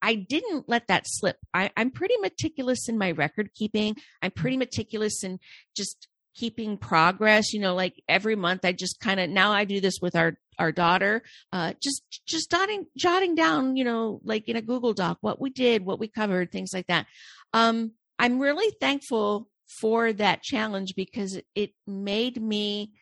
I 0.00 0.14
didn't 0.14 0.68
let 0.68 0.86
that 0.86 1.06
slip. 1.06 1.38
I, 1.52 1.72
I'm 1.76 1.90
pretty 1.90 2.14
meticulous 2.18 2.88
in 2.88 2.98
my 2.98 3.10
record 3.10 3.50
keeping. 3.52 3.96
I'm 4.22 4.30
pretty 4.30 4.56
meticulous 4.56 5.24
in 5.24 5.40
just 5.76 6.06
keeping 6.36 6.78
progress. 6.78 7.52
You 7.52 7.58
know, 7.58 7.74
like 7.74 8.00
every 8.08 8.36
month 8.36 8.64
I 8.64 8.70
just 8.70 9.00
kind 9.00 9.18
of 9.18 9.28
now 9.28 9.50
I 9.50 9.64
do 9.64 9.80
this 9.80 9.98
with 10.00 10.14
our 10.14 10.36
our 10.56 10.70
daughter, 10.70 11.24
uh, 11.52 11.72
just 11.82 12.04
just 12.26 12.48
jotting 12.48 12.86
jotting 12.96 13.34
down, 13.34 13.74
you 13.74 13.82
know, 13.82 14.20
like 14.22 14.48
in 14.48 14.54
a 14.54 14.62
Google 14.62 14.92
Doc 14.92 15.18
what 15.20 15.40
we 15.40 15.50
did, 15.50 15.84
what 15.84 15.98
we 15.98 16.06
covered, 16.06 16.52
things 16.52 16.70
like 16.72 16.86
that. 16.86 17.06
Um, 17.52 17.90
I'm 18.20 18.38
really 18.38 18.72
thankful 18.80 19.48
for 19.78 20.12
that 20.12 20.42
challenge 20.42 20.94
because 20.96 21.40
it 21.54 21.70
made 21.86 22.42
me 22.42 22.92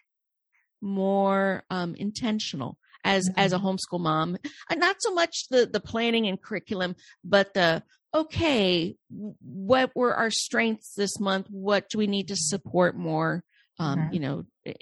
more 0.81 1.65
um, 1.71 1.95
intentional 1.97 2.79
as 3.05 3.29
mm-hmm. 3.29 3.39
as 3.39 3.53
a 3.53 3.57
mm-hmm. 3.57 3.67
homeschool 3.67 4.01
mom 4.01 4.37
and 4.71 4.81
not 4.81 4.97
so 5.01 5.13
much 5.13 5.49
the 5.51 5.67
the 5.67 5.81
planning 5.81 6.27
and 6.27 6.43
curriculum 6.43 6.95
but 7.25 7.55
the 7.55 7.83
okay 8.15 8.97
what 9.11 9.91
were 9.95 10.15
our 10.15 10.31
strengths 10.31 10.95
this 10.97 11.19
month 11.19 11.47
what 11.51 11.89
do 11.89 11.99
we 11.99 12.07
need 12.07 12.29
to 12.29 12.37
support 12.37 12.97
more 12.97 13.43
um 13.79 13.99
mm-hmm. 13.99 14.15
you 14.15 14.21
know 14.21 14.45
eh, 14.67 14.73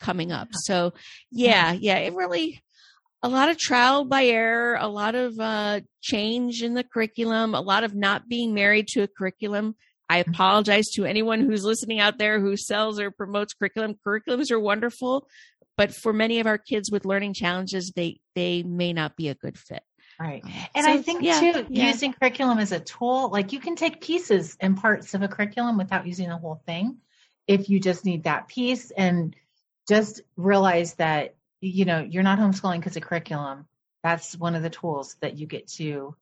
coming 0.00 0.32
up 0.32 0.48
so 0.52 0.92
yeah 1.30 1.72
yeah 1.72 1.96
it 1.96 2.14
really 2.14 2.60
a 3.22 3.28
lot 3.28 3.48
of 3.48 3.58
trial 3.58 4.04
by 4.04 4.24
error 4.24 4.76
a 4.80 4.86
lot 4.88 5.14
of 5.14 5.38
uh 5.40 5.80
change 6.00 6.62
in 6.62 6.74
the 6.74 6.84
curriculum 6.84 7.54
a 7.54 7.60
lot 7.60 7.84
of 7.84 7.94
not 7.94 8.28
being 8.28 8.54
married 8.54 8.86
to 8.86 9.02
a 9.02 9.08
curriculum 9.08 9.74
I 10.08 10.20
mm-hmm. 10.20 10.30
apologize 10.30 10.88
to 10.94 11.04
anyone 11.04 11.40
who's 11.40 11.64
listening 11.64 12.00
out 12.00 12.18
there 12.18 12.40
who 12.40 12.56
sells 12.56 12.98
or 12.98 13.10
promotes 13.10 13.54
curriculum. 13.54 13.94
Curriculums 14.06 14.50
are 14.50 14.60
wonderful, 14.60 15.28
but 15.76 15.94
for 15.94 16.12
many 16.12 16.40
of 16.40 16.46
our 16.46 16.58
kids 16.58 16.90
with 16.90 17.04
learning 17.04 17.34
challenges, 17.34 17.92
they 17.94 18.20
they 18.34 18.62
may 18.62 18.92
not 18.92 19.16
be 19.16 19.28
a 19.28 19.34
good 19.34 19.58
fit. 19.58 19.82
Right. 20.20 20.44
Um, 20.44 20.52
and 20.74 20.84
so, 20.84 20.92
I 20.92 21.02
think 21.02 21.22
yeah, 21.22 21.40
too, 21.40 21.66
yeah. 21.68 21.86
using 21.86 22.12
curriculum 22.12 22.58
as 22.58 22.72
a 22.72 22.80
tool, 22.80 23.30
like 23.30 23.52
you 23.52 23.60
can 23.60 23.76
take 23.76 24.00
pieces 24.00 24.56
and 24.60 24.76
parts 24.76 25.14
of 25.14 25.22
a 25.22 25.28
curriculum 25.28 25.78
without 25.78 26.06
using 26.06 26.28
the 26.28 26.36
whole 26.36 26.60
thing. 26.66 26.98
If 27.46 27.70
you 27.70 27.80
just 27.80 28.04
need 28.04 28.24
that 28.24 28.48
piece 28.48 28.90
and 28.90 29.34
just 29.88 30.20
realize 30.36 30.94
that, 30.94 31.36
you 31.60 31.84
know, 31.84 32.00
you're 32.00 32.22
not 32.22 32.38
homeschooling 32.38 32.80
because 32.80 32.96
of 32.96 33.02
curriculum. 33.02 33.66
That's 34.02 34.36
one 34.36 34.54
of 34.54 34.62
the 34.62 34.70
tools 34.70 35.16
that 35.20 35.38
you 35.38 35.46
get 35.46 35.68
to 35.74 36.14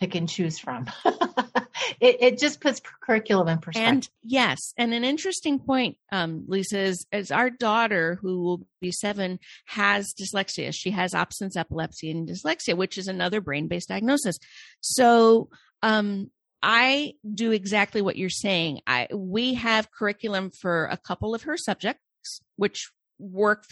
pick 0.00 0.14
and 0.14 0.28
choose 0.28 0.58
from. 0.58 0.86
it, 2.00 2.22
it 2.22 2.38
just 2.38 2.60
puts 2.60 2.80
curriculum 3.02 3.48
in 3.48 3.58
perspective. 3.58 3.88
And 3.88 4.08
yes, 4.22 4.74
and 4.76 4.92
an 4.92 5.04
interesting 5.04 5.58
point, 5.58 5.96
um, 6.10 6.44
Lisa, 6.46 6.80
is, 6.80 7.06
is 7.12 7.30
our 7.30 7.50
daughter, 7.50 8.18
who 8.20 8.42
will 8.42 8.66
be 8.80 8.92
seven, 8.92 9.38
has 9.66 10.14
dyslexia. 10.14 10.72
She 10.74 10.90
has 10.90 11.14
absence 11.14 11.56
epilepsy 11.56 12.10
and 12.10 12.28
dyslexia, 12.28 12.76
which 12.76 12.98
is 12.98 13.08
another 13.08 13.40
brain 13.40 13.68
based 13.68 13.88
diagnosis. 13.88 14.38
So, 14.80 15.48
um, 15.82 16.30
I 16.62 17.14
do 17.34 17.50
exactly 17.50 18.02
what 18.02 18.16
you're 18.16 18.30
saying. 18.30 18.82
I 18.86 19.08
we 19.12 19.54
have 19.54 19.90
curriculum 19.90 20.50
for 20.50 20.84
a 20.86 20.96
couple 20.96 21.34
of 21.34 21.42
her 21.42 21.56
subjects, 21.56 22.40
which 22.56 22.90
work 23.18 23.64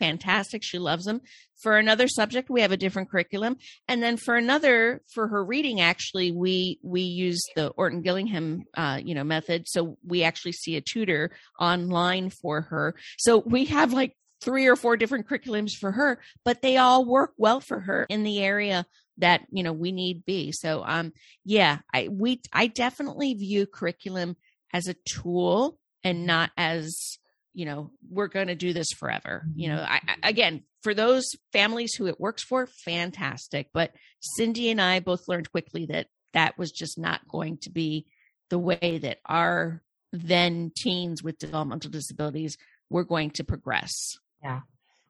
fantastic. 0.00 0.64
She 0.64 0.78
loves 0.78 1.04
them. 1.04 1.20
For 1.62 1.76
another 1.76 2.08
subject, 2.08 2.50
we 2.50 2.62
have 2.62 2.72
a 2.72 2.76
different 2.76 3.10
curriculum. 3.10 3.58
And 3.86 4.02
then 4.02 4.16
for 4.16 4.34
another, 4.34 5.02
for 5.12 5.28
her 5.28 5.44
reading, 5.44 5.80
actually, 5.80 6.32
we, 6.32 6.80
we 6.82 7.02
use 7.02 7.42
the 7.54 7.68
Orton 7.68 8.00
Gillingham, 8.00 8.64
uh, 8.74 8.98
you 9.04 9.14
know, 9.14 9.24
method. 9.24 9.68
So 9.68 9.98
we 10.04 10.24
actually 10.24 10.52
see 10.52 10.76
a 10.76 10.80
tutor 10.80 11.30
online 11.60 12.30
for 12.30 12.62
her. 12.62 12.96
So 13.18 13.38
we 13.38 13.66
have 13.66 13.92
like 13.92 14.16
three 14.40 14.66
or 14.66 14.74
four 14.74 14.96
different 14.96 15.28
curriculums 15.28 15.72
for 15.78 15.92
her, 15.92 16.18
but 16.44 16.62
they 16.62 16.78
all 16.78 17.04
work 17.04 17.34
well 17.36 17.60
for 17.60 17.78
her 17.80 18.06
in 18.08 18.22
the 18.24 18.42
area 18.42 18.86
that, 19.18 19.42
you 19.50 19.62
know, 19.62 19.74
we 19.74 19.92
need 19.92 20.24
be. 20.24 20.50
So, 20.50 20.82
um, 20.82 21.12
yeah, 21.44 21.80
I, 21.92 22.08
we, 22.08 22.40
I 22.52 22.68
definitely 22.68 23.34
view 23.34 23.66
curriculum 23.66 24.36
as 24.72 24.88
a 24.88 24.96
tool 25.04 25.78
and 26.02 26.24
not 26.24 26.52
as 26.56 27.18
you 27.52 27.66
know 27.66 27.90
we're 28.10 28.28
going 28.28 28.48
to 28.48 28.54
do 28.54 28.72
this 28.72 28.88
forever 28.98 29.44
you 29.54 29.68
know 29.68 29.80
I, 29.80 30.00
I, 30.06 30.28
again 30.28 30.62
for 30.82 30.94
those 30.94 31.24
families 31.52 31.94
who 31.94 32.06
it 32.06 32.20
works 32.20 32.42
for 32.42 32.66
fantastic 32.84 33.68
but 33.74 33.92
cindy 34.20 34.70
and 34.70 34.80
i 34.80 35.00
both 35.00 35.28
learned 35.28 35.50
quickly 35.50 35.86
that 35.86 36.06
that 36.32 36.56
was 36.58 36.70
just 36.70 36.98
not 36.98 37.26
going 37.28 37.58
to 37.62 37.70
be 37.70 38.06
the 38.50 38.58
way 38.58 38.98
that 39.02 39.18
our 39.26 39.82
then 40.12 40.72
teens 40.76 41.22
with 41.22 41.38
developmental 41.38 41.90
disabilities 41.90 42.56
were 42.90 43.04
going 43.04 43.30
to 43.30 43.44
progress. 43.44 44.18
Yeah. 44.42 44.60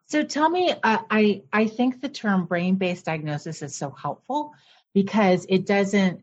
So 0.06 0.24
tell 0.24 0.50
me 0.50 0.74
uh, 0.82 0.98
i 1.08 1.42
i 1.52 1.66
think 1.68 2.00
the 2.00 2.08
term 2.08 2.46
brain 2.46 2.74
based 2.74 3.04
diagnosis 3.04 3.62
is 3.62 3.76
so 3.76 3.90
helpful 3.90 4.52
because 4.92 5.46
it 5.48 5.66
doesn't 5.66 6.22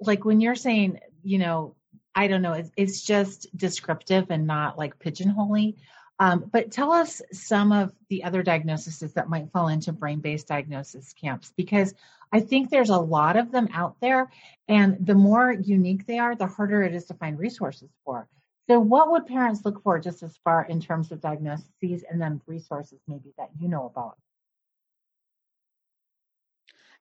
like 0.00 0.24
when 0.24 0.40
you're 0.40 0.54
saying 0.54 1.00
you 1.24 1.38
know 1.38 1.74
I 2.14 2.28
don't 2.28 2.42
know. 2.42 2.52
It's, 2.52 2.70
it's 2.76 3.02
just 3.02 3.46
descriptive 3.56 4.26
and 4.30 4.46
not 4.46 4.78
like 4.78 4.98
pigeonholing. 4.98 5.74
Um, 6.20 6.48
but 6.52 6.70
tell 6.70 6.92
us 6.92 7.20
some 7.32 7.72
of 7.72 7.92
the 8.08 8.22
other 8.22 8.42
diagnoses 8.42 9.12
that 9.14 9.28
might 9.28 9.50
fall 9.50 9.68
into 9.68 9.92
brain 9.92 10.20
based 10.20 10.46
diagnosis 10.46 11.12
camps 11.12 11.52
because 11.56 11.92
I 12.32 12.40
think 12.40 12.70
there's 12.70 12.90
a 12.90 12.98
lot 12.98 13.36
of 13.36 13.50
them 13.50 13.68
out 13.72 13.96
there. 14.00 14.30
And 14.68 14.96
the 15.04 15.14
more 15.14 15.52
unique 15.52 16.06
they 16.06 16.18
are, 16.18 16.36
the 16.36 16.46
harder 16.46 16.82
it 16.82 16.94
is 16.94 17.06
to 17.06 17.14
find 17.14 17.38
resources 17.38 17.90
for. 18.04 18.28
So, 18.68 18.80
what 18.80 19.10
would 19.10 19.26
parents 19.26 19.64
look 19.64 19.82
for 19.82 19.98
just 19.98 20.22
as 20.22 20.36
far 20.42 20.64
in 20.64 20.80
terms 20.80 21.12
of 21.12 21.20
diagnoses 21.20 21.66
and 22.10 22.20
then 22.20 22.40
resources 22.46 23.00
maybe 23.06 23.34
that 23.36 23.50
you 23.58 23.68
know 23.68 23.86
about? 23.86 24.16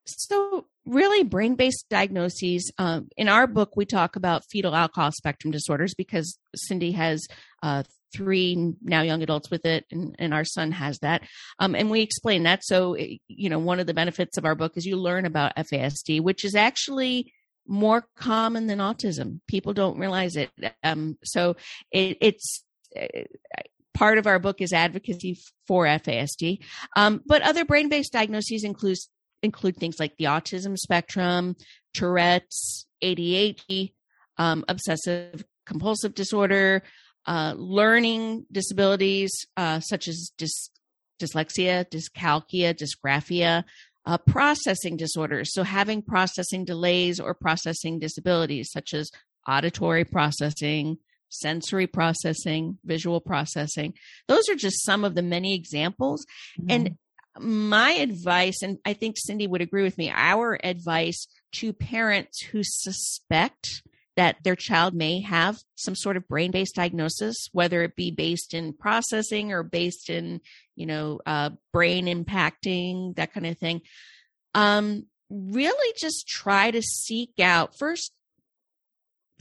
So, 0.06 0.66
really, 0.86 1.24
brain 1.24 1.56
based 1.56 1.86
diagnoses. 1.90 2.72
Um, 2.78 3.08
in 3.16 3.30
our 3.30 3.48
book, 3.48 3.76
we 3.76 3.86
talk 3.86 4.16
about 4.16 4.44
fetal 4.50 4.76
alcohol 4.76 5.12
spectrum 5.12 5.52
disorders 5.52 5.94
because 5.94 6.38
Cindy 6.56 6.92
has 6.92 7.26
uh, 7.62 7.84
three 8.14 8.74
now 8.82 9.02
young 9.02 9.24
adults 9.24 9.50
with 9.50 9.66
it, 9.66 9.86
and, 9.92 10.16
and 10.20 10.34
our 10.34 10.44
son 10.46 10.72
has 10.72 11.00
that. 11.00 11.24
Um, 11.60 11.76
and 11.76 11.90
we 11.90 12.02
explain 12.02 12.44
that. 12.44 12.64
So, 12.64 12.98
you 13.28 13.50
know, 13.50 13.60
one 13.60 13.80
of 13.80 13.88
the 13.88 13.94
benefits 13.94 14.38
of 14.38 14.46
our 14.46 14.56
book 14.56 14.74
is 14.76 14.86
you 14.86 14.98
learn 14.98 15.26
about 15.26 15.56
FASD, 15.56 16.22
which 16.22 16.44
is 16.44 16.56
actually 16.56 17.32
more 17.66 18.06
common 18.18 18.68
than 18.68 18.80
autism. 18.80 19.40
People 19.48 19.74
don't 19.74 19.98
realize 19.98 20.36
it. 20.36 20.52
Um, 20.84 21.18
so, 21.24 21.56
it, 21.92 22.18
it's 22.20 22.64
uh, 23.00 23.22
part 23.94 24.18
of 24.18 24.28
our 24.28 24.40
book 24.40 24.60
is 24.60 24.74
advocacy 24.74 25.40
for 25.68 25.86
FASD. 25.86 26.60
Um, 26.96 27.22
but 27.26 27.42
other 27.42 27.64
brain 27.64 27.90
based 27.90 28.12
diagnoses 28.12 28.64
include 28.64 28.98
include 29.44 29.78
things 29.78 30.00
like 30.00 30.18
the 30.18 30.26
autism 30.26 30.78
spectrum, 30.78 31.56
Tourette's, 31.94 32.88
ADHD, 33.04 33.94
um, 34.38 34.66
obsessive 34.68 35.44
compulsive 35.66 36.16
disorder, 36.16 36.82
uh, 37.26 37.54
learning 37.56 38.46
disabilities 38.52 39.32
uh, 39.56 39.80
such 39.80 40.08
as 40.08 40.32
dys- 40.38 40.70
dyslexia, 41.22 41.86
dyscalculia, 41.90 42.74
dysgraphia, 42.74 43.64
uh, 44.06 44.18
processing 44.18 44.98
disorders. 44.98 45.54
So, 45.54 45.64
having 45.64 46.02
processing 46.02 46.66
delays 46.66 47.20
or 47.20 47.34
processing 47.34 48.00
disabilities 48.00 48.70
such 48.72 48.94
as 48.94 49.10
auditory 49.48 50.04
processing, 50.04 50.98
sensory 51.30 51.88
processing, 51.88 52.78
visual 52.86 53.20
processing. 53.20 53.94
Those 54.28 54.48
are 54.50 54.56
just 54.56 54.84
some 54.84 55.04
of 55.04 55.16
the 55.16 55.22
many 55.22 55.56
examples. 55.56 56.26
Mm-hmm. 56.60 56.72
And 56.72 56.98
my 57.40 57.92
advice, 57.92 58.62
and 58.62 58.78
I 58.86 58.94
think 58.94 59.16
Cindy 59.18 59.48
would 59.48 59.62
agree 59.62 59.84
with 59.84 59.98
me, 59.98 60.12
our 60.14 60.60
advice 60.64 61.28
to 61.54 61.74
parents 61.74 62.42
who 62.42 62.62
suspect 62.64 63.84
that 64.16 64.38
their 64.44 64.56
child 64.56 64.94
may 64.94 65.22
have 65.22 65.60
some 65.76 65.96
sort 65.96 66.18
of 66.18 66.28
brain 66.28 66.52
based 66.52 66.76
diagnosis, 66.76 67.50
whether 67.52 67.82
it 67.84 67.96
be 67.96 68.12
based 68.12 68.54
in 68.54 68.74
processing 68.74 69.52
or 69.52 69.64
based 69.64 70.10
in, 70.10 70.40
you 70.76 70.86
know, 70.86 71.20
uh, 71.26 71.50
brain 71.72 72.06
impacting, 72.06 73.16
that 73.16 73.34
kind 73.34 73.48
of 73.48 73.58
thing. 73.58 73.82
Um, 74.54 75.08
really 75.30 75.94
just 75.98 76.28
try 76.28 76.70
to 76.70 76.82
seek 76.82 77.40
out 77.40 77.78
first, 77.78 78.12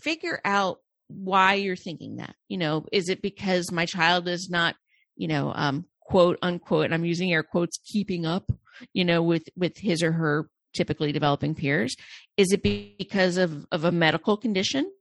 figure 0.00 0.40
out 0.44 0.80
why 1.08 1.54
you're 1.54 1.76
thinking 1.76 2.16
that. 2.16 2.34
You 2.49 2.56
know, 2.56 2.87
is 2.92 3.11
it 3.11 3.20
because 3.20 3.70
my 3.70 3.84
child 3.84 4.26
is 4.26 4.49
not, 4.49 4.75
you 5.16 5.28
know, 5.28 5.52
um, 5.54 5.84
quote 6.12 6.38
unquote, 6.42 6.85
and 6.85 6.95
I'm 6.95 7.07
using 7.07 7.33
air 7.33 7.42
quotes, 7.42 7.78
keeping 7.78 8.26
up, 8.26 8.52
you 8.92 9.02
know, 9.02 9.23
with, 9.23 9.49
with 9.57 9.78
his 9.78 10.02
or 10.02 10.12
her 10.12 10.47
typically 10.75 11.11
developing 11.11 11.54
peers? 11.54 11.97
Is 12.37 12.52
it 12.52 12.62
because 12.62 13.38
of, 13.38 13.64
of 13.73 13.85
a 13.85 13.92
medical 13.92 14.37
condition? 14.37 14.92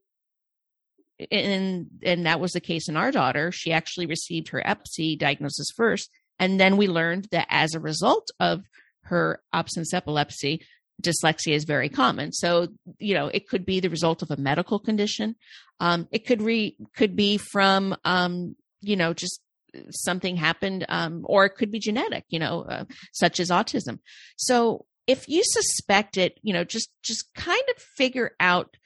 And, 1.30 1.88
and 2.02 2.24
that 2.24 2.40
was 2.40 2.52
the 2.52 2.60
case 2.60 2.88
in 2.88 2.96
our 2.96 3.12
daughter. 3.12 3.52
She 3.52 3.72
actually 3.72 4.06
received 4.06 4.48
her 4.48 4.66
epilepsy 4.66 5.16
diagnosis 5.16 5.70
first. 5.76 6.10
And 6.38 6.58
then 6.58 6.78
we 6.78 6.88
learned 6.88 7.28
that 7.30 7.46
as 7.50 7.74
a 7.74 7.80
result 7.80 8.28
of 8.40 8.62
her 9.02 9.42
absence 9.52 9.92
epilepsy, 9.92 10.64
dyslexia 11.02 11.52
is 11.52 11.64
very 11.64 11.90
common. 11.90 12.32
So, 12.32 12.68
you 12.98 13.12
know, 13.12 13.26
it 13.26 13.48
could 13.48 13.66
be 13.66 13.80
the 13.80 13.90
result 13.90 14.22
of 14.22 14.30
a 14.30 14.36
medical 14.38 14.78
condition. 14.78 15.36
Um, 15.78 16.08
it 16.10 16.26
could 16.26 16.40
re, 16.40 16.74
could 16.96 17.16
be 17.16 17.36
from, 17.36 17.94
um, 18.02 18.56
you 18.80 18.96
know, 18.96 19.12
just 19.12 19.42
something 19.90 20.36
happened, 20.36 20.84
um, 20.88 21.22
or 21.24 21.44
it 21.44 21.56
could 21.56 21.70
be 21.70 21.78
genetic, 21.78 22.24
you 22.28 22.38
know, 22.38 22.62
uh, 22.62 22.84
such 23.12 23.40
as 23.40 23.50
autism. 23.50 23.98
So 24.36 24.86
if 25.06 25.28
you 25.28 25.42
suspect 25.44 26.16
it, 26.16 26.38
you 26.42 26.52
know, 26.52 26.64
just 26.64 26.90
just 27.02 27.32
kind 27.34 27.62
of 27.74 27.82
figure 27.82 28.32
out 28.40 28.76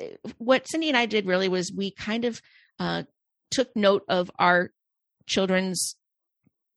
uh, 0.00 0.04
what 0.38 0.68
Cindy 0.68 0.88
and 0.88 0.96
I 0.96 1.06
did. 1.06 1.26
Really 1.26 1.48
was 1.48 1.72
we 1.72 1.90
kind 1.90 2.24
of 2.24 2.40
uh, 2.78 3.04
took 3.50 3.74
note 3.76 4.04
of 4.08 4.30
our 4.38 4.70
children's 5.26 5.96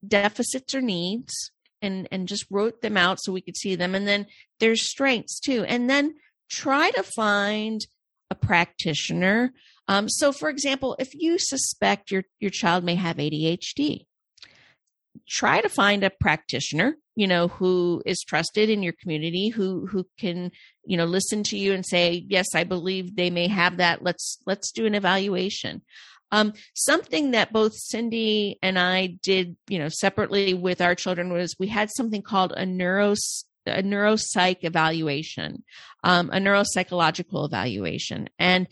deficits 0.06 0.74
or 0.74 0.80
needs 0.80 1.52
and 1.82 2.08
and 2.10 2.28
just 2.28 2.46
wrote 2.50 2.80
them 2.82 2.96
out 2.96 3.20
so 3.20 3.32
we 3.32 3.40
could 3.40 3.56
see 3.56 3.74
them 3.74 3.94
and 3.94 4.06
then 4.06 4.26
there's 4.58 4.82
strengths 4.82 5.38
too 5.38 5.64
and 5.64 5.88
then 5.88 6.14
try 6.50 6.90
to 6.90 7.02
find 7.02 7.86
a 8.30 8.34
practitioner 8.34 9.52
um, 9.90 10.08
so, 10.08 10.30
for 10.30 10.48
example, 10.48 10.94
if 11.00 11.16
you 11.16 11.36
suspect 11.36 12.12
your, 12.12 12.22
your 12.38 12.52
child 12.52 12.84
may 12.84 12.94
have 12.94 13.16
ADHD, 13.16 14.06
try 15.28 15.60
to 15.60 15.68
find 15.68 16.04
a 16.04 16.10
practitioner 16.10 16.96
you 17.16 17.26
know 17.26 17.48
who 17.48 18.00
is 18.06 18.20
trusted 18.20 18.70
in 18.70 18.82
your 18.82 18.92
community 18.94 19.48
who 19.48 19.86
who 19.86 20.06
can 20.16 20.52
you 20.84 20.96
know 20.96 21.04
listen 21.04 21.42
to 21.42 21.58
you 21.58 21.72
and 21.72 21.84
say 21.84 22.24
yes 22.28 22.54
i 22.54 22.62
believe 22.62 23.16
they 23.16 23.30
may 23.30 23.48
have 23.48 23.78
that. 23.78 24.02
Let's 24.02 24.38
let's 24.46 24.70
do 24.70 24.86
an 24.86 24.94
evaluation. 24.94 25.82
Um, 26.30 26.52
something 26.74 27.32
that 27.32 27.52
both 27.52 27.74
cindy 27.74 28.58
and 28.62 28.78
i 28.78 29.18
did 29.22 29.56
you 29.68 29.80
know 29.80 29.88
separately 29.88 30.54
with 30.54 30.80
our 30.80 30.94
children 30.94 31.32
was 31.32 31.56
we 31.58 31.66
had 31.66 31.90
something 31.90 32.22
called 32.22 32.52
a 32.56 32.64
neuro 32.64 33.14
a 33.66 33.82
neuropsych 33.82 34.58
evaluation 34.62 35.64
um, 36.04 36.30
a 36.30 36.36
neuropsychological 36.36 37.46
evaluation. 37.46 38.28
And 38.38 38.66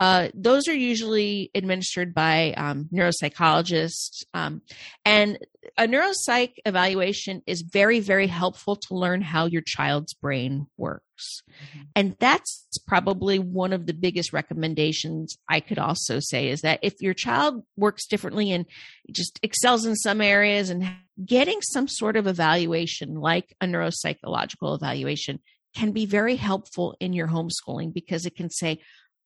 uh, 0.00 0.28
those 0.34 0.66
are 0.68 0.74
usually 0.74 1.50
administered 1.54 2.14
by 2.14 2.52
um, 2.56 2.88
neuropsychologists. 2.92 4.24
Um, 4.34 4.62
and 5.04 5.38
a 5.78 5.86
neuropsych 5.86 6.54
evaluation 6.66 7.42
is 7.46 7.62
very, 7.62 8.00
very 8.00 8.26
helpful 8.26 8.76
to 8.76 8.94
learn 8.94 9.22
how 9.22 9.46
your 9.46 9.62
child's 9.64 10.12
brain 10.12 10.66
works. 10.76 11.42
Mm-hmm. 11.48 11.82
And 11.94 12.16
that's 12.18 12.66
probably 12.86 13.38
one 13.38 13.72
of 13.72 13.86
the 13.86 13.94
biggest 13.94 14.32
recommendations 14.32 15.38
I 15.48 15.60
could 15.60 15.78
also 15.78 16.18
say 16.20 16.48
is 16.48 16.62
that 16.62 16.80
if 16.82 17.00
your 17.00 17.14
child 17.14 17.64
works 17.76 18.06
differently 18.06 18.50
and 18.50 18.66
just 19.12 19.38
excels 19.42 19.86
in 19.86 19.94
some 19.94 20.20
areas 20.20 20.70
and 20.70 20.86
getting 21.24 21.60
some 21.62 21.86
sort 21.86 22.16
of 22.16 22.26
evaluation 22.26 23.20
like 23.20 23.54
a 23.60 23.66
neuropsychological 23.66 24.74
evaluation 24.74 25.38
can 25.74 25.92
be 25.92 26.06
very 26.06 26.36
helpful 26.36 26.94
in 27.00 27.12
your 27.12 27.28
homeschooling 27.28 27.92
because 27.92 28.26
it 28.26 28.36
can 28.36 28.48
say, 28.50 28.80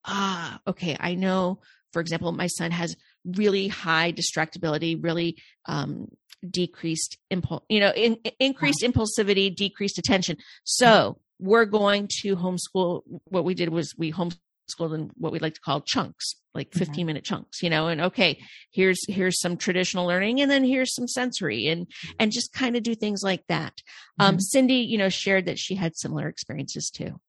ah, 0.09 0.61
okay, 0.67 0.97
I 0.99 1.15
know, 1.15 1.61
for 1.93 2.01
example, 2.01 2.33
my 2.33 2.49
son 2.49 2.71
has 2.71 2.97
really 3.25 3.69
high 3.69 4.13
distractibility, 4.13 5.03
really 5.03 5.37
um, 5.67 6.09
decreased 6.49 7.19
impulse, 7.31 7.63
you 7.69 7.81
know, 7.81 7.93
in, 7.95 8.19
increased 8.41 8.83
impulsivity, 8.83 9.55
decreased 9.55 9.99
attention. 9.99 10.37
So 10.65 11.19
we're 11.39 11.67
going 11.67 12.09
to 12.23 12.37
homeschool. 12.37 13.03
What 13.25 13.45
we 13.45 13.55
did 13.55 13.69
was 13.69 13.95
we 13.97 14.13
homeschooled 14.13 14.95
in 14.95 15.11
what 15.17 15.33
we 15.33 15.39
like 15.39 15.55
to 15.55 15.61
call 15.61 15.81
chunks, 15.81 16.35
like 16.55 16.71
mm-hmm. 16.71 16.79
15 16.79 17.07
minute 17.07 17.25
chunks, 17.25 17.63
you 17.63 17.71
know, 17.71 17.89
and 17.89 18.01
okay, 18.01 18.41
here's, 18.71 19.01
here's 19.09 19.41
some 19.41 19.57
traditional 19.57 20.07
learning 20.07 20.41
and 20.41 20.51
then 20.51 20.65
here's 20.65 20.95
some 20.95 21.09
sensory 21.09 21.67
and, 21.67 21.87
and 22.19 22.33
just 22.33 22.53
kind 22.53 22.77
of 22.77 22.83
do 22.83 22.95
things 22.95 23.23
like 23.23 23.45
that. 23.49 23.75
Um, 24.19 24.27
mm-hmm. 24.27 24.35
Um, 24.35 24.41
Cindy, 24.41 24.75
you 24.77 24.99
know, 24.99 25.09
shared 25.09 25.47
that 25.47 25.59
she 25.59 25.75
had 25.75 25.97
similar 25.97 26.29
experiences 26.29 26.91
too. 26.91 27.21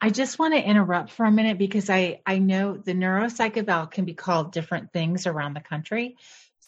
I 0.00 0.10
just 0.10 0.38
want 0.38 0.54
to 0.54 0.62
interrupt 0.62 1.10
for 1.10 1.24
a 1.24 1.30
minute 1.30 1.58
because 1.58 1.90
I, 1.90 2.20
I 2.26 2.38
know 2.38 2.76
the 2.76 2.94
neuropsych 2.94 3.56
eval 3.56 3.86
can 3.86 4.04
be 4.04 4.14
called 4.14 4.52
different 4.52 4.92
things 4.92 5.26
around 5.26 5.54
the 5.54 5.60
country. 5.60 6.16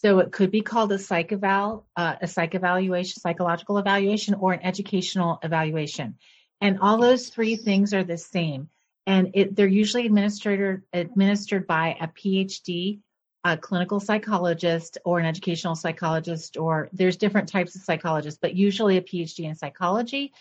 So 0.02 0.20
it 0.20 0.32
could 0.32 0.50
be 0.50 0.62
called 0.62 0.92
a 0.92 0.98
psych 0.98 1.32
eval, 1.32 1.86
uh, 1.94 2.16
a 2.22 2.26
psych 2.26 2.54
evaluation, 2.54 3.20
psychological 3.20 3.76
evaluation, 3.78 4.34
or 4.34 4.52
an 4.52 4.60
educational 4.62 5.38
evaluation. 5.42 6.16
And 6.60 6.78
all 6.80 6.98
those 6.98 7.28
three 7.28 7.56
things 7.56 7.92
are 7.92 8.04
the 8.04 8.16
same. 8.16 8.70
And 9.06 9.30
it, 9.34 9.56
they're 9.56 9.66
usually 9.66 10.06
administered 10.06 10.82
administered 10.92 11.66
by 11.66 11.96
a 12.00 12.08
PhD, 12.08 13.00
a 13.44 13.56
clinical 13.56 14.00
psychologist, 14.00 14.98
or 15.04 15.18
an 15.18 15.26
educational 15.26 15.74
psychologist, 15.74 16.56
or 16.56 16.88
there's 16.92 17.16
different 17.16 17.48
types 17.48 17.74
of 17.74 17.82
psychologists, 17.82 18.38
but 18.40 18.54
usually 18.54 18.96
a 18.96 19.02
PhD 19.02 19.44
in 19.44 19.54
psychology 19.54 20.32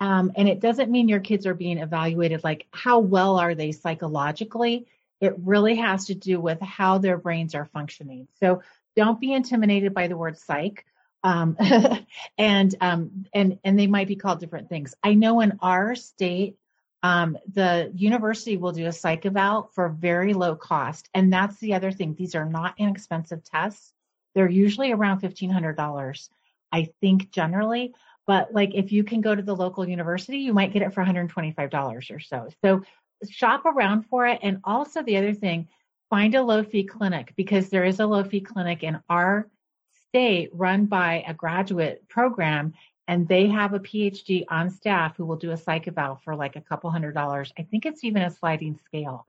um, 0.00 0.32
and 0.36 0.48
it 0.48 0.60
doesn't 0.60 0.90
mean 0.90 1.08
your 1.08 1.20
kids 1.20 1.46
are 1.46 1.54
being 1.54 1.78
evaluated 1.78 2.44
like 2.44 2.66
how 2.70 2.98
well 2.98 3.38
are 3.38 3.54
they 3.54 3.72
psychologically. 3.72 4.86
It 5.20 5.34
really 5.38 5.76
has 5.76 6.06
to 6.06 6.14
do 6.14 6.40
with 6.40 6.60
how 6.60 6.98
their 6.98 7.16
brains 7.16 7.54
are 7.54 7.64
functioning. 7.64 8.28
So 8.38 8.62
don't 8.94 9.20
be 9.20 9.32
intimidated 9.32 9.94
by 9.94 10.08
the 10.08 10.16
word 10.16 10.38
psych. 10.38 10.84
Um, 11.24 11.56
and 12.38 12.74
um, 12.80 13.26
and 13.32 13.58
and 13.64 13.78
they 13.78 13.86
might 13.86 14.08
be 14.08 14.16
called 14.16 14.40
different 14.40 14.68
things. 14.68 14.94
I 15.02 15.14
know 15.14 15.40
in 15.40 15.58
our 15.60 15.94
state, 15.94 16.56
um, 17.02 17.38
the 17.52 17.90
university 17.94 18.56
will 18.58 18.72
do 18.72 18.86
a 18.86 18.92
psych 18.92 19.24
eval 19.24 19.70
for 19.74 19.88
very 19.88 20.34
low 20.34 20.56
cost, 20.56 21.08
and 21.14 21.32
that's 21.32 21.56
the 21.58 21.74
other 21.74 21.90
thing. 21.90 22.14
These 22.14 22.34
are 22.34 22.44
not 22.44 22.74
inexpensive 22.78 23.44
tests. 23.44 23.92
They're 24.34 24.48
usually 24.48 24.92
around 24.92 25.20
fifteen 25.20 25.50
hundred 25.50 25.76
dollars, 25.76 26.30
I 26.70 26.90
think, 27.00 27.30
generally. 27.30 27.94
But 28.26 28.52
like 28.52 28.74
if 28.74 28.92
you 28.92 29.04
can 29.04 29.20
go 29.20 29.34
to 29.34 29.42
the 29.42 29.54
local 29.54 29.88
university, 29.88 30.38
you 30.38 30.52
might 30.52 30.72
get 30.72 30.82
it 30.82 30.92
for 30.92 31.04
$125 31.04 32.10
or 32.10 32.20
so. 32.20 32.48
So 32.64 32.82
shop 33.28 33.64
around 33.64 34.02
for 34.06 34.26
it. 34.26 34.40
And 34.42 34.60
also 34.64 35.02
the 35.02 35.16
other 35.16 35.34
thing, 35.34 35.68
find 36.10 36.34
a 36.34 36.42
low 36.42 36.62
fee 36.62 36.84
clinic 36.84 37.32
because 37.36 37.68
there 37.68 37.84
is 37.84 38.00
a 38.00 38.06
low 38.06 38.24
fee 38.24 38.40
clinic 38.40 38.82
in 38.82 39.00
our 39.08 39.48
state 40.08 40.50
run 40.52 40.86
by 40.86 41.24
a 41.26 41.34
graduate 41.34 42.06
program 42.08 42.74
and 43.08 43.28
they 43.28 43.46
have 43.46 43.72
a 43.72 43.78
PhD 43.78 44.44
on 44.48 44.70
staff 44.70 45.16
who 45.16 45.24
will 45.24 45.36
do 45.36 45.52
a 45.52 45.56
psych 45.56 45.86
eval 45.86 46.20
for 46.24 46.34
like 46.34 46.56
a 46.56 46.60
couple 46.60 46.90
hundred 46.90 47.14
dollars. 47.14 47.52
I 47.58 47.62
think 47.62 47.86
it's 47.86 48.02
even 48.02 48.22
a 48.22 48.30
sliding 48.30 48.78
scale. 48.84 49.26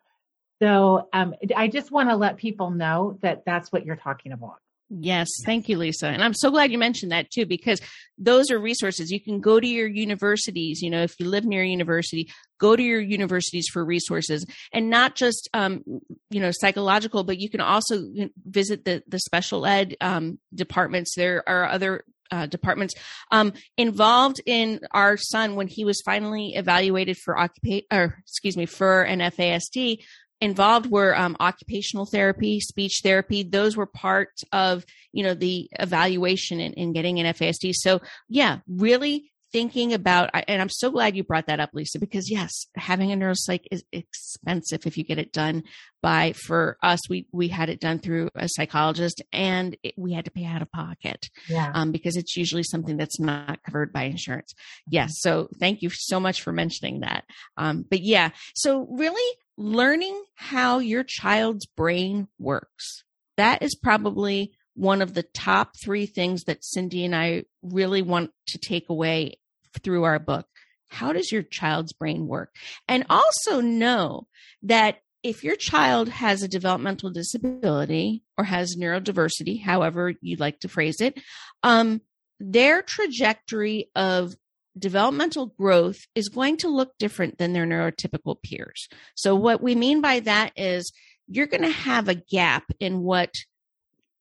So 0.59 1.07
um, 1.13 1.35
I 1.55 1.67
just 1.67 1.91
want 1.91 2.09
to 2.09 2.15
let 2.15 2.37
people 2.37 2.71
know 2.71 3.19
that 3.21 3.45
that's 3.45 3.71
what 3.71 3.85
you're 3.85 3.95
talking 3.95 4.31
about. 4.31 4.59
Yes, 4.89 5.27
thank 5.45 5.67
you, 5.67 5.77
Lisa. 5.77 6.07
And 6.07 6.23
I'm 6.23 6.33
so 6.33 6.49
glad 6.49 6.71
you 6.71 6.77
mentioned 6.77 7.11
that 7.11 7.29
too, 7.29 7.45
because 7.45 7.81
those 8.17 8.49
are 8.49 8.57
resources. 8.57 9.11
You 9.11 9.19
can 9.19 9.41
go 9.41 9.59
to 9.59 9.67
your 9.67 9.87
universities, 9.87 10.81
you 10.81 10.89
know, 10.89 11.03
if 11.03 11.19
you 11.19 11.27
live 11.27 11.43
near 11.43 11.61
a 11.61 11.67
university, 11.67 12.31
go 12.57 12.73
to 12.73 12.81
your 12.81 13.01
universities 13.01 13.67
for 13.71 13.83
resources 13.83 14.45
and 14.71 14.89
not 14.89 15.15
just, 15.15 15.49
um, 15.53 15.83
you 16.29 16.39
know, 16.39 16.51
psychological, 16.53 17.25
but 17.25 17.37
you 17.37 17.49
can 17.49 17.59
also 17.59 18.01
visit 18.45 18.85
the, 18.85 19.03
the 19.07 19.19
special 19.19 19.65
ed 19.65 19.97
um, 19.99 20.39
departments. 20.55 21.15
There 21.15 21.43
are 21.47 21.65
other 21.65 22.05
uh, 22.31 22.45
departments 22.45 22.93
um, 23.31 23.53
involved 23.77 24.41
in 24.45 24.79
our 24.91 25.17
son 25.17 25.55
when 25.55 25.67
he 25.67 25.83
was 25.83 26.01
finally 26.05 26.55
evaluated 26.55 27.17
for 27.17 27.37
occupation 27.37 27.85
or 27.91 28.17
excuse 28.23 28.55
me 28.55 28.65
for 28.65 29.01
an 29.03 29.19
FASD 29.19 29.99
involved 30.41 30.89
were 30.89 31.17
um, 31.17 31.35
occupational 31.39 32.05
therapy, 32.05 32.59
speech 32.59 33.01
therapy. 33.03 33.43
Those 33.43 33.75
were 33.75 33.85
part 33.87 34.41
of, 34.51 34.85
you 35.11 35.23
know, 35.23 35.33
the 35.33 35.69
evaluation 35.79 36.59
in 36.59 36.93
getting 36.93 37.19
an 37.19 37.33
FASD. 37.33 37.73
So 37.73 38.01
yeah, 38.29 38.59
really 38.67 39.31
thinking 39.51 39.93
about, 39.93 40.29
and 40.33 40.61
I'm 40.61 40.69
so 40.69 40.91
glad 40.91 41.15
you 41.15 41.23
brought 41.23 41.47
that 41.47 41.59
up, 41.59 41.69
Lisa, 41.73 41.99
because 41.99 42.29
yes, 42.29 42.67
having 42.75 43.11
a 43.11 43.15
neuropsych 43.15 43.65
is 43.71 43.83
expensive 43.91 44.85
if 44.85 44.97
you 44.97 45.03
get 45.03 45.19
it 45.19 45.31
done 45.31 45.63
by, 46.01 46.33
for 46.33 46.77
us, 46.83 47.09
we, 47.09 47.27
we 47.31 47.47
had 47.47 47.69
it 47.69 47.79
done 47.79 47.99
through 47.99 48.29
a 48.35 48.49
psychologist 48.49 49.21
and 49.31 49.77
it, 49.83 49.93
we 49.97 50.13
had 50.13 50.25
to 50.25 50.31
pay 50.31 50.45
out 50.45 50.61
of 50.61 50.71
pocket. 50.71 51.29
Yeah. 51.49 51.71
Um, 51.73 51.91
because 51.91 52.17
it's 52.17 52.35
usually 52.35 52.63
something 52.63 52.97
that's 52.97 53.19
not 53.19 53.63
covered 53.63 53.93
by 53.93 54.03
insurance. 54.03 54.53
Yes. 54.87 55.13
So 55.19 55.49
thank 55.59 55.81
you 55.81 55.89
so 55.89 56.19
much 56.19 56.41
for 56.41 56.51
mentioning 56.51 56.99
that. 56.99 57.23
Um, 57.55 57.85
but 57.89 58.01
yeah, 58.01 58.31
so 58.53 58.85
really 58.91 59.37
learning 59.57 60.23
how 60.35 60.79
your 60.79 61.03
child's 61.03 61.65
brain 61.65 62.27
works. 62.39 63.03
That 63.37 63.61
is 63.63 63.75
probably 63.75 64.53
one 64.75 65.01
of 65.01 65.15
the 65.15 65.23
top 65.23 65.73
three 65.83 66.05
things 66.05 66.43
that 66.43 66.63
Cindy 66.63 67.03
and 67.03 67.15
I 67.15 67.45
really 67.63 68.03
want 68.03 68.31
to 68.47 68.59
take 68.59 68.89
away 68.89 69.39
through 69.83 70.03
our 70.03 70.19
book. 70.19 70.47
How 70.89 71.13
does 71.13 71.31
your 71.31 71.43
child's 71.43 71.93
brain 71.93 72.27
work? 72.27 72.55
And 72.87 73.05
also 73.09 73.59
know 73.59 74.27
that 74.63 74.99
if 75.23 75.43
your 75.43 75.55
child 75.55 76.09
has 76.09 76.43
a 76.43 76.47
developmental 76.47 77.09
disability 77.09 78.23
or 78.37 78.45
has 78.45 78.77
neurodiversity, 78.77 79.61
however 79.61 80.13
you'd 80.21 80.39
like 80.39 80.59
to 80.61 80.69
phrase 80.69 81.01
it, 81.01 81.19
um, 81.63 82.01
their 82.39 82.81
trajectory 82.81 83.89
of 83.95 84.35
developmental 84.79 85.47
growth 85.57 85.99
is 86.15 86.29
going 86.29 86.57
to 86.57 86.69
look 86.69 86.97
different 86.97 87.37
than 87.37 87.53
their 87.53 87.65
neurotypical 87.65 88.41
peers. 88.41 88.87
So 89.15 89.35
what 89.35 89.61
we 89.61 89.75
mean 89.75 90.01
by 90.01 90.19
that 90.21 90.51
is 90.55 90.91
you're 91.27 91.47
going 91.47 91.63
to 91.63 91.69
have 91.69 92.07
a 92.07 92.15
gap 92.15 92.63
in 92.79 93.01
what 93.01 93.33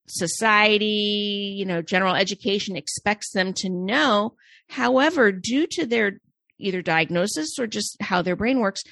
society, 0.09 1.55
you 1.57 1.65
know, 1.65 1.83
general 1.83 2.15
education 2.15 2.77
expects 2.77 3.33
them 3.33 3.53
to 3.55 3.69
know. 3.69 4.35
However, 4.69 5.33
due 5.33 5.67
to 5.73 5.87
their 5.87 6.21
either 6.59 6.83
diagnosis 6.83 7.59
or 7.59 7.67
just 7.67 7.97
how 8.01 8.23
their 8.23 8.37
brain 8.37 8.61
works, 8.61 8.83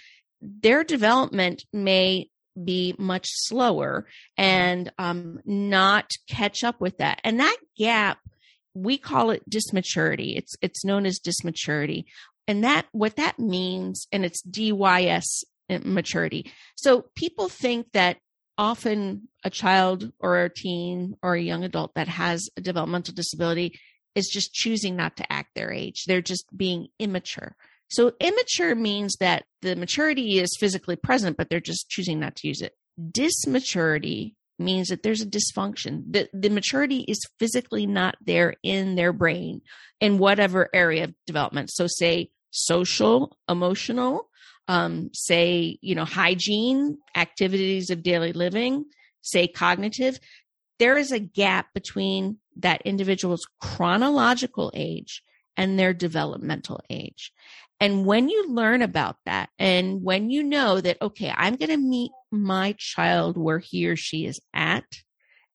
their 0.41 0.85
development 0.85 1.65
may 1.73 2.29
be 2.63 2.95
much 2.99 3.27
slower 3.31 4.07
and 4.37 4.93
um, 4.99 5.41
not 5.45 6.11
catch 6.29 6.63
up 6.63 6.81
with 6.81 6.99
that. 6.99 7.21
And 7.25 7.41
that 7.41 7.57
gap 7.77 8.19
we 8.75 8.99
call 8.99 9.31
it 9.31 9.49
dysmaturity. 9.49 10.37
It's 10.37 10.55
it's 10.61 10.85
known 10.85 11.07
as 11.07 11.21
dysmaturity. 11.21 12.05
And 12.47 12.65
that 12.65 12.87
what 12.93 13.17
that 13.17 13.39
means, 13.39 14.07
and 14.13 14.25
it's 14.25 14.43
DYS 14.43 15.45
uh, 15.71 15.79
maturity. 15.85 16.51
So 16.77 17.07
people 17.15 17.49
think 17.49 17.93
that 17.93 18.19
often 18.59 19.29
a 19.45 19.51
child 19.51 20.13
or 20.21 20.43
a 20.43 20.51
teen 20.53 21.17
or 21.23 21.35
a 21.35 21.43
young 21.43 21.65
adult 21.65 21.93
that 21.95 22.09
has 22.09 22.49
a 22.57 22.61
developmental 22.61 23.15
disability 23.15 23.79
is 24.15 24.29
just 24.29 24.53
choosing 24.53 24.95
not 24.95 25.17
to 25.17 25.33
act 25.33 25.51
their 25.55 25.73
age. 25.73 26.05
They're 26.05 26.23
just 26.23 26.45
being 26.57 26.89
immature. 26.99 27.57
So 27.89 28.13
immature 28.21 28.75
means 28.75 29.17
that 29.21 29.45
the 29.63 29.77
maturity 29.77 30.39
is 30.39 30.57
physically 30.59 30.97
present, 30.97 31.37
but 31.37 31.49
they're 31.49 31.61
just 31.61 31.89
choosing 31.89 32.21
not 32.21 32.37
to 32.37 32.49
use 32.49 32.61
it. 32.61 32.75
Dysmaturity 33.01 34.35
means 34.59 34.89
that 34.89 35.03
there's 35.03 35.23
a 35.23 35.27
dysfunction. 35.27 36.05
The, 36.11 36.29
the 36.33 36.51
maturity 36.51 37.05
is 37.09 37.21
physically 37.39 37.87
not 37.87 38.17
there 38.25 38.55
in 38.63 38.95
their 38.95 39.13
brain 39.13 39.63
in 40.01 40.19
whatever 40.19 40.69
area 40.73 41.05
of 41.05 41.15
development. 41.27 41.71
So, 41.73 41.87
say 41.87 42.31
social, 42.51 43.37
emotional, 43.49 44.29
um, 44.69 45.11
say, 45.13 45.79
you 45.81 45.95
know, 45.95 46.05
hygiene, 46.05 46.99
activities 47.15 47.91
of 47.91 48.03
daily 48.03 48.33
living, 48.33 48.85
say 49.23 49.49
cognitive. 49.49 50.19
There 50.79 50.97
is 50.97 51.13
a 51.13 51.19
gap 51.19 51.67
between 51.75 52.39
that 52.57 52.83
individual's 52.83 53.47
chronological 53.61 54.71
age 54.75 55.23
and 55.57 55.79
their 55.79 55.93
developmental 55.93 56.81
age. 56.91 57.33
And 57.81 58.07
when 58.07 58.29
you 58.29 58.49
learn 58.49 58.83
about 58.83 59.17
that 59.27 59.51
and 59.59 60.03
when 60.03 60.31
you 60.31 60.43
know 60.43 60.81
that, 60.81 61.01
okay, 61.03 61.33
I'm 61.37 61.57
going 61.57 61.71
to 61.71 61.77
meet 61.77 62.13
my 62.43 62.75
child 62.79 63.37
where 63.37 63.59
he 63.59 63.87
or 63.87 63.97
she 63.97 64.27
is 64.27 64.41
at, 64.53 64.85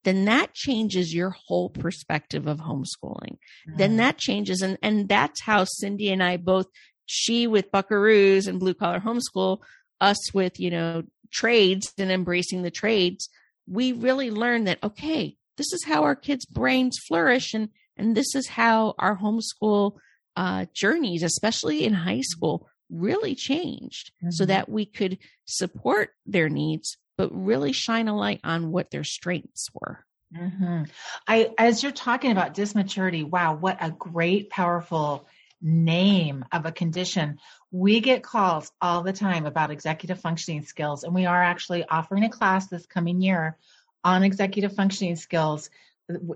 then 0.04 0.24
that 0.24 0.54
changes 0.54 1.14
your 1.14 1.30
whole 1.30 1.68
perspective 1.68 2.46
of 2.46 2.58
homeschooling. 2.58 3.36
Mm-hmm. 3.68 3.76
Then 3.76 3.96
that 3.98 4.16
changes. 4.16 4.62
And, 4.62 4.78
and 4.82 5.08
that's 5.08 5.42
how 5.42 5.64
Cindy 5.64 6.10
and 6.10 6.22
I 6.22 6.38
both, 6.38 6.66
she 7.06 7.46
with 7.46 7.70
Buckaroos 7.70 8.48
and 8.48 8.58
Blue 8.58 8.74
Collar 8.74 9.00
Homeschool, 9.00 9.58
us 10.00 10.32
with, 10.32 10.58
you 10.58 10.70
know, 10.70 11.02
trades 11.30 11.92
and 11.98 12.10
embracing 12.10 12.62
the 12.62 12.70
trades, 12.70 13.28
we 13.68 13.92
really 13.92 14.30
learned 14.30 14.66
that, 14.66 14.82
okay, 14.82 15.36
this 15.56 15.72
is 15.72 15.84
how 15.84 16.04
our 16.04 16.16
kids' 16.16 16.46
brains 16.46 16.98
flourish. 17.06 17.52
And, 17.52 17.68
and 17.96 18.16
this 18.16 18.34
is 18.34 18.48
how 18.48 18.94
our 18.98 19.18
homeschool 19.18 19.96
uh, 20.36 20.64
journeys, 20.74 21.22
especially 21.22 21.84
in 21.84 21.92
high 21.92 22.22
school, 22.22 22.66
really 22.90 23.34
changed 23.34 24.12
mm-hmm. 24.18 24.30
so 24.30 24.46
that 24.46 24.68
we 24.68 24.84
could 24.84 25.18
support 25.44 26.10
their 26.26 26.48
needs, 26.48 26.98
but 27.16 27.30
really 27.32 27.72
shine 27.72 28.08
a 28.08 28.16
light 28.16 28.40
on 28.44 28.70
what 28.72 28.90
their 28.90 29.04
strengths 29.04 29.70
were. 29.74 30.04
Mm-hmm. 30.36 30.84
I, 31.26 31.50
as 31.58 31.82
you're 31.82 31.92
talking 31.92 32.30
about 32.30 32.54
dysmaturity, 32.54 33.28
wow, 33.28 33.54
what 33.54 33.78
a 33.80 33.90
great, 33.90 34.50
powerful 34.50 35.26
name 35.60 36.44
of 36.52 36.66
a 36.66 36.72
condition. 36.72 37.38
We 37.70 38.00
get 38.00 38.22
calls 38.22 38.72
all 38.80 39.02
the 39.02 39.12
time 39.12 39.46
about 39.46 39.70
executive 39.70 40.20
functioning 40.20 40.64
skills, 40.64 41.04
and 41.04 41.14
we 41.14 41.26
are 41.26 41.42
actually 41.42 41.84
offering 41.84 42.24
a 42.24 42.30
class 42.30 42.68
this 42.68 42.86
coming 42.86 43.20
year 43.20 43.56
on 44.04 44.22
executive 44.22 44.74
functioning 44.74 45.16
skills. 45.16 45.70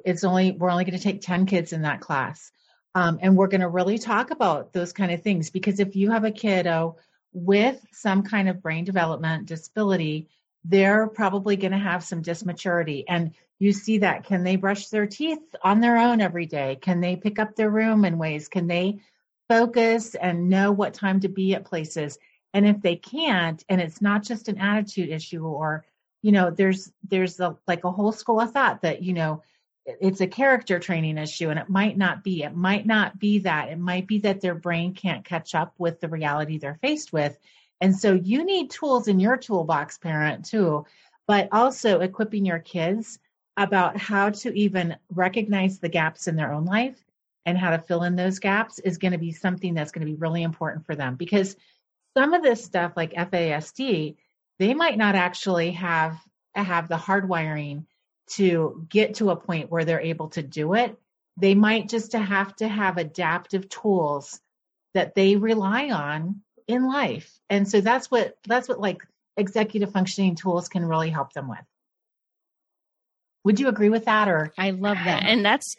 It's 0.05 0.25
only 0.25 0.53
we're 0.53 0.71
only 0.71 0.85
going 0.85 0.99
to 0.99 1.03
take 1.03 1.23
10 1.23 1.47
kids 1.47 1.73
in 1.73 1.83
that 1.83 2.01
class. 2.01 2.53
Um, 2.94 3.18
and 3.20 3.37
we're 3.37 3.48
going 3.48 3.61
to 3.61 3.68
really 3.68 3.98
talk 3.98 4.30
about 4.30 4.72
those 4.72 4.92
kind 4.92 5.11
of 5.11 5.22
things 5.22 5.50
because 5.50 5.80
if 5.80 5.96
you 5.96 6.11
have 6.11 6.24
a 6.24 6.30
kiddo 6.30 6.96
with 7.33 7.85
some 7.92 8.22
kind 8.22 8.48
of 8.48 8.62
brain 8.62 8.85
development 8.85 9.46
disability, 9.46 10.28
they're 10.64 11.09
probably 11.09 11.57
going 11.57 11.72
to 11.72 11.78
have 11.78 12.04
some 12.04 12.22
dysmaturity. 12.22 13.04
And 13.09 13.35
you 13.59 13.72
see 13.72 13.98
that. 13.98 14.24
Can 14.24 14.44
they 14.44 14.57
brush 14.57 14.88
their 14.88 15.07
teeth 15.07 15.42
on 15.62 15.80
their 15.80 15.96
own 15.96 16.20
every 16.20 16.46
day? 16.46 16.78
Can 16.80 17.00
they 17.00 17.16
pick 17.16 17.38
up 17.38 17.57
their 17.57 17.70
room 17.70 18.04
in 18.04 18.18
ways? 18.18 18.48
Can 18.48 18.66
they 18.66 19.00
focus 19.48 20.14
and 20.14 20.48
know 20.48 20.72
what 20.72 20.94
time 20.94 21.20
to 21.20 21.28
be 21.28 21.54
at 21.54 21.64
places? 21.64 22.18
And 22.52 22.66
if 22.66 22.80
they 22.80 22.96
can't, 22.96 23.62
and 23.68 23.80
it's 23.80 24.00
not 24.00 24.22
just 24.22 24.48
an 24.48 24.59
attitude 24.59 25.09
issue 25.11 25.44
or, 25.44 25.85
you 26.22 26.33
know, 26.33 26.50
there's 26.50 26.92
there's 27.09 27.40
a, 27.40 27.57
like 27.66 27.85
a 27.85 27.90
whole 27.90 28.12
school 28.12 28.40
of 28.40 28.52
thought 28.52 28.83
that, 28.83 29.02
you 29.02 29.12
know, 29.12 29.42
it's 29.87 30.20
a 30.20 30.27
character 30.27 30.79
training 30.79 31.18
issue 31.18 31.51
and 31.51 31.59
it 31.59 31.68
might 31.68 31.97
not 31.97 32.25
be. 32.25 32.42
It 32.42 32.57
might 32.57 32.87
not 32.87 33.18
be 33.18 33.38
that. 33.40 33.68
It 33.68 33.79
might 33.79 34.07
be 34.07 34.18
that 34.20 34.40
their 34.40 34.55
brain 34.55 34.94
can't 34.94 35.25
catch 35.25 35.55
up 35.55 35.75
with 35.79 36.01
the 36.01 36.09
reality 36.09 36.59
they're 36.59 36.79
faced 36.81 37.12
with. 37.12 37.38
And 37.81 37.94
so 37.94 38.14
you 38.14 38.44
need 38.44 38.70
tools 38.70 39.09
in 39.09 39.20
your 39.20 39.37
toolbox 39.37 39.99
parent 39.99 40.44
too 40.44 40.87
but 41.27 41.49
also 41.53 42.01
equipping 42.01 42.44
your 42.44 42.59
kids 42.59 43.18
about 43.57 43.97
how 43.97 44.31
to 44.31 44.53
even 44.59 44.97
recognize 45.12 45.79
the 45.79 45.88
gaps 45.88 46.27
in 46.27 46.37
their 46.37 46.53
own 46.53 46.64
life 46.64 47.05
and 47.47 47.57
how 47.57 47.70
to 47.70 47.79
fill 47.79 48.03
in 48.03 48.16
those 48.16 48.38
gaps 48.38 48.79
is 48.81 48.99
going 48.99 49.12
to 49.12 49.18
be 49.18 49.33
something 49.33 49.75
that's 49.75 49.92
going 49.92 50.07
to 50.07 50.12
be 50.12 50.18
really 50.18 50.42
important 50.42 50.85
for 50.85 50.97
them. 50.97 51.14
Because 51.14 51.57
some 52.16 52.33
of 52.33 52.42
this 52.42 52.64
stuff 52.64 52.92
like 52.97 53.12
FASD 53.12 54.16
they 54.61 54.73
might 54.73 54.97
not 54.97 55.16
actually 55.16 55.73
have 55.73 56.16
have 56.55 56.88
the 56.88 56.97
hardwiring 56.97 57.85
to 58.27 58.87
get 58.89 59.15
to 59.17 59.31
a 59.31 59.37
point 59.37 59.71
where 59.71 59.85
they're 59.85 60.01
able 60.01 60.29
to 60.31 60.43
do 60.43 60.75
it. 60.75 60.99
They 61.37 61.55
might 61.55 61.89
just 61.89 62.13
have 62.13 62.55
to 62.57 62.69
have 62.69 62.97
adaptive 62.97 63.69
tools 63.69 64.41
that 64.95 65.15
they 65.15 65.37
rely 65.37 65.91
on 65.91 66.43
in 66.67 66.87
life. 66.87 67.31
And 67.51 67.69
so 67.69 67.81
that's 67.81 68.11
what 68.11 68.37
that's 68.47 68.69
what 68.69 68.81
like 68.81 69.03
executive 69.37 69.93
functioning 69.93 70.37
tools 70.37 70.69
can 70.69 70.85
really 70.85 71.11
help 71.11 71.33
them 71.33 71.49
with. 71.49 71.59
Would 73.45 73.61
you 73.61 73.69
agree 73.69 73.91
with 73.91 74.07
that 74.07 74.29
or 74.29 74.53
I 74.57 74.71
love 74.71 74.97
that. 75.05 75.25
And 75.27 75.45
that's 75.45 75.77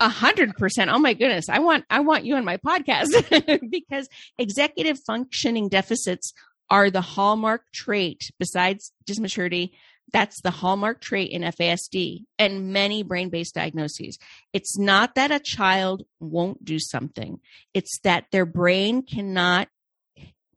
a 0.00 0.08
hundred 0.08 0.56
percent. 0.56 0.90
Oh 0.90 0.98
my 0.98 1.14
goodness. 1.14 1.48
I 1.48 1.58
want 1.58 1.84
I 1.90 2.00
want 2.00 2.24
you 2.24 2.36
on 2.36 2.44
my 2.44 2.56
podcast 2.56 3.70
because 3.70 4.08
executive 4.38 4.98
functioning 5.06 5.68
deficits 5.68 6.32
are 6.70 6.90
the 6.90 7.00
hallmark 7.00 7.62
trait 7.72 8.30
besides 8.38 8.92
dysmaturity 9.06 9.72
that's 10.12 10.40
the 10.42 10.50
hallmark 10.50 11.00
trait 11.00 11.30
in 11.30 11.42
FASD 11.42 12.24
and 12.38 12.72
many 12.72 13.02
brain 13.02 13.30
based 13.30 13.54
diagnoses. 13.54 14.18
It's 14.52 14.78
not 14.78 15.14
that 15.16 15.30
a 15.30 15.40
child 15.40 16.04
won't 16.20 16.64
do 16.64 16.78
something, 16.78 17.40
it's 17.72 17.98
that 18.04 18.26
their 18.30 18.46
brain 18.46 19.02
cannot 19.02 19.68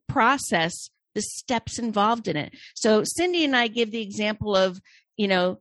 process 0.07 0.89
the 1.15 1.21
steps 1.21 1.79
involved 1.79 2.27
in 2.27 2.37
it. 2.37 2.53
So, 2.75 3.03
Cindy 3.03 3.43
and 3.43 3.55
I 3.55 3.67
give 3.67 3.91
the 3.91 4.01
example 4.01 4.55
of, 4.55 4.79
you 5.15 5.27
know, 5.27 5.59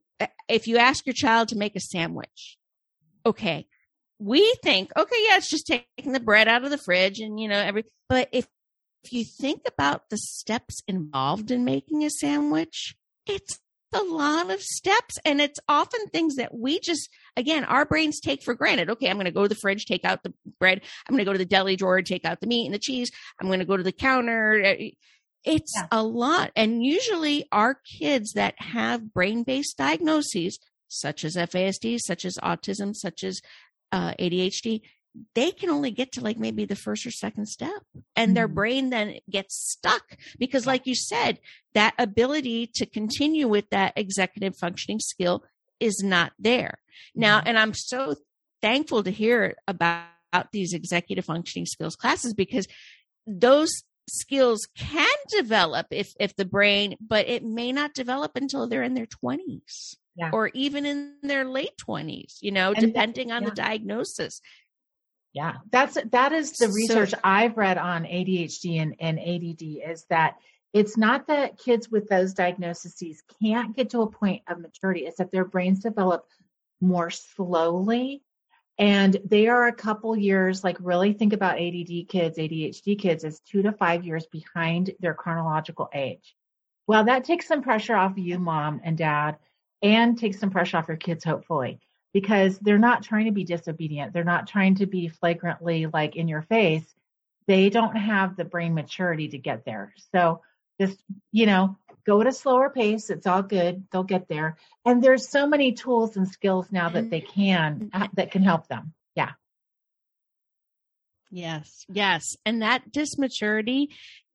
if 0.48 0.66
you 0.66 0.76
ask 0.76 1.06
your 1.06 1.14
child 1.14 1.48
to 1.48 1.56
make 1.56 1.76
a 1.76 1.80
sandwich, 1.80 2.58
okay, 3.24 3.66
we 4.18 4.54
think, 4.62 4.90
okay, 4.96 5.16
yeah, 5.26 5.36
it's 5.36 5.50
just 5.50 5.66
taking 5.66 6.12
the 6.12 6.20
bread 6.20 6.48
out 6.48 6.64
of 6.64 6.70
the 6.70 6.78
fridge 6.78 7.20
and, 7.20 7.40
you 7.40 7.48
know, 7.48 7.58
every, 7.58 7.84
but 8.08 8.28
if, 8.32 8.46
if 9.04 9.12
you 9.12 9.24
think 9.24 9.62
about 9.66 10.08
the 10.10 10.18
steps 10.18 10.82
involved 10.88 11.50
in 11.50 11.64
making 11.64 12.04
a 12.04 12.10
sandwich, 12.10 12.96
it's 13.26 13.58
a 14.00 14.04
lot 14.04 14.50
of 14.50 14.60
steps 14.60 15.16
and 15.24 15.40
it's 15.40 15.58
often 15.68 16.06
things 16.08 16.36
that 16.36 16.54
we 16.54 16.80
just 16.80 17.08
again 17.36 17.64
our 17.64 17.84
brains 17.84 18.20
take 18.20 18.42
for 18.42 18.54
granted. 18.54 18.90
Okay 18.90 19.08
i'm 19.08 19.16
going 19.16 19.26
to 19.26 19.30
go 19.30 19.42
to 19.42 19.48
the 19.48 19.54
fridge 19.54 19.86
take 19.86 20.04
out 20.04 20.22
the 20.22 20.32
bread. 20.58 20.82
I'm 21.08 21.14
going 21.14 21.24
to 21.24 21.28
go 21.28 21.32
to 21.32 21.38
the 21.38 21.44
deli 21.44 21.76
drawer 21.76 22.00
take 22.02 22.24
out 22.24 22.40
the 22.40 22.46
meat 22.46 22.66
and 22.66 22.74
the 22.74 22.78
cheese. 22.78 23.10
I'm 23.40 23.46
going 23.46 23.60
to 23.60 23.64
go 23.64 23.76
to 23.76 23.82
the 23.82 23.92
counter. 23.92 24.60
Eh, 24.62 24.90
it's 25.44 25.72
yeah. 25.76 25.86
a 25.92 26.02
lot. 26.02 26.50
And 26.56 26.84
usually 26.84 27.46
our 27.52 27.78
kids 27.98 28.32
that 28.32 28.54
have 28.58 29.14
brain-based 29.14 29.78
diagnoses 29.78 30.58
such 30.88 31.24
as 31.24 31.36
fasd 31.36 32.00
such 32.00 32.24
as 32.24 32.36
autism 32.42 32.94
such 32.94 33.24
as 33.24 33.40
uh, 33.92 34.12
adhd 34.14 34.80
they 35.34 35.50
can 35.50 35.70
only 35.70 35.90
get 35.90 36.12
to 36.12 36.20
like 36.20 36.38
maybe 36.38 36.64
the 36.64 36.76
first 36.76 37.06
or 37.06 37.10
second 37.10 37.46
step 37.46 37.70
and 38.14 38.28
mm-hmm. 38.28 38.34
their 38.34 38.48
brain 38.48 38.90
then 38.90 39.18
gets 39.30 39.54
stuck 39.72 40.16
because 40.38 40.66
like 40.66 40.86
you 40.86 40.94
said 40.94 41.38
that 41.74 41.94
ability 41.98 42.66
to 42.74 42.86
continue 42.86 43.48
with 43.48 43.68
that 43.70 43.92
executive 43.96 44.56
functioning 44.56 45.00
skill 45.00 45.44
is 45.80 46.02
not 46.02 46.32
there 46.38 46.78
now 47.14 47.38
mm-hmm. 47.38 47.48
and 47.48 47.58
i'm 47.58 47.74
so 47.74 48.14
thankful 48.62 49.02
to 49.02 49.10
hear 49.10 49.54
about 49.68 50.06
these 50.52 50.72
executive 50.72 51.24
functioning 51.24 51.66
skills 51.66 51.96
classes 51.96 52.34
because 52.34 52.66
those 53.26 53.70
skills 54.08 54.68
can 54.76 55.08
develop 55.30 55.86
if 55.90 56.12
if 56.20 56.34
the 56.36 56.44
brain 56.44 56.96
but 57.00 57.28
it 57.28 57.44
may 57.44 57.72
not 57.72 57.94
develop 57.94 58.32
until 58.36 58.68
they're 58.68 58.82
in 58.82 58.94
their 58.94 59.06
20s 59.06 59.96
yeah. 60.16 60.30
or 60.32 60.48
even 60.54 60.86
in 60.86 61.14
their 61.22 61.44
late 61.44 61.76
20s 61.86 62.36
you 62.40 62.52
know 62.52 62.72
and 62.72 62.86
depending 62.86 63.32
on 63.32 63.42
yeah. 63.42 63.48
the 63.48 63.54
diagnosis 63.54 64.40
yeah, 65.36 65.56
that's 65.70 65.98
that 66.12 66.32
is 66.32 66.52
the 66.52 66.68
research 66.68 67.10
so, 67.10 67.18
I've 67.22 67.58
read 67.58 67.76
on 67.76 68.04
ADHD 68.04 68.80
and, 68.80 68.96
and 69.00 69.18
ADD 69.18 69.90
is 69.92 70.06
that 70.08 70.36
it's 70.72 70.96
not 70.96 71.26
that 71.26 71.58
kids 71.58 71.90
with 71.90 72.08
those 72.08 72.32
diagnoses 72.32 73.22
can't 73.42 73.76
get 73.76 73.90
to 73.90 74.00
a 74.00 74.10
point 74.10 74.44
of 74.48 74.58
maturity, 74.58 75.00
it's 75.00 75.18
that 75.18 75.30
their 75.32 75.44
brains 75.44 75.80
develop 75.80 76.26
more 76.80 77.10
slowly. 77.10 78.22
And 78.78 79.14
they 79.26 79.48
are 79.48 79.66
a 79.66 79.74
couple 79.74 80.16
years 80.16 80.64
like 80.64 80.78
really 80.80 81.12
think 81.12 81.34
about 81.34 81.60
ADD 81.60 82.08
kids, 82.08 82.38
ADHD 82.38 82.98
kids 82.98 83.22
as 83.22 83.40
2 83.40 83.60
to 83.64 83.72
5 83.72 84.04
years 84.06 84.26
behind 84.32 84.92
their 85.00 85.12
chronological 85.12 85.90
age. 85.92 86.34
Well, 86.86 87.04
that 87.04 87.24
takes 87.24 87.46
some 87.46 87.60
pressure 87.60 87.94
off 87.94 88.14
you 88.16 88.38
mom 88.38 88.80
and 88.84 88.96
dad 88.96 89.36
and 89.82 90.18
takes 90.18 90.40
some 90.40 90.50
pressure 90.50 90.78
off 90.78 90.88
your 90.88 90.96
kids 90.96 91.24
hopefully 91.24 91.78
because 92.16 92.58
they're 92.60 92.78
not 92.78 93.02
trying 93.02 93.26
to 93.26 93.30
be 93.30 93.44
disobedient. 93.44 94.14
They're 94.14 94.24
not 94.24 94.46
trying 94.46 94.76
to 94.76 94.86
be 94.86 95.08
flagrantly 95.08 95.84
like 95.84 96.16
in 96.16 96.28
your 96.28 96.40
face. 96.40 96.82
They 97.46 97.68
don't 97.68 97.94
have 97.94 98.36
the 98.36 98.44
brain 98.46 98.72
maturity 98.72 99.28
to 99.28 99.36
get 99.36 99.66
there. 99.66 99.92
So 100.12 100.40
just, 100.80 100.98
you 101.30 101.44
know, 101.44 101.76
go 102.06 102.18
at 102.22 102.26
a 102.26 102.32
slower 102.32 102.70
pace. 102.70 103.10
It's 103.10 103.26
all 103.26 103.42
good. 103.42 103.84
They'll 103.92 104.02
get 104.02 104.28
there. 104.28 104.56
And 104.86 105.04
there's 105.04 105.28
so 105.28 105.46
many 105.46 105.72
tools 105.72 106.16
and 106.16 106.26
skills 106.26 106.68
now 106.72 106.88
that 106.88 107.10
they 107.10 107.20
can, 107.20 107.90
uh, 107.92 108.08
that 108.14 108.30
can 108.30 108.42
help 108.42 108.66
them. 108.66 108.94
Yeah. 109.14 109.32
Yes. 111.30 111.84
Yes. 111.86 112.34
And 112.46 112.62
that 112.62 112.92
dysmaturity, 112.92 113.88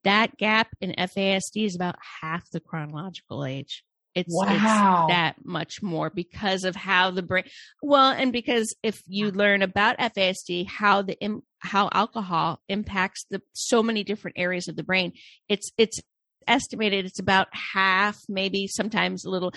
that 0.03 0.37
gap 0.37 0.67
in 0.81 0.93
FASD 0.95 1.65
is 1.65 1.75
about 1.75 1.95
half 2.21 2.47
the 2.51 2.59
chronological 2.59 3.43
age. 3.43 3.83
It's, 4.13 4.33
wow. 4.33 5.05
it's 5.05 5.13
that 5.13 5.35
much 5.43 5.81
more 5.81 6.09
because 6.09 6.63
of 6.63 6.75
how 6.75 7.11
the 7.11 7.21
brain, 7.21 7.45
well, 7.81 8.11
and 8.11 8.33
because 8.33 8.75
if 8.83 9.01
you 9.07 9.31
learn 9.31 9.61
about 9.61 9.97
FASD, 9.97 10.67
how 10.67 11.01
the, 11.01 11.17
how 11.59 11.89
alcohol 11.93 12.59
impacts 12.67 13.25
the, 13.29 13.41
so 13.53 13.81
many 13.81 14.03
different 14.03 14.37
areas 14.37 14.67
of 14.67 14.75
the 14.75 14.83
brain, 14.83 15.13
it's, 15.47 15.71
it's 15.77 15.99
estimated 16.47 17.05
it's 17.05 17.19
about 17.19 17.47
half, 17.51 18.17
maybe 18.27 18.67
sometimes 18.67 19.25
a 19.25 19.29
little. 19.29 19.53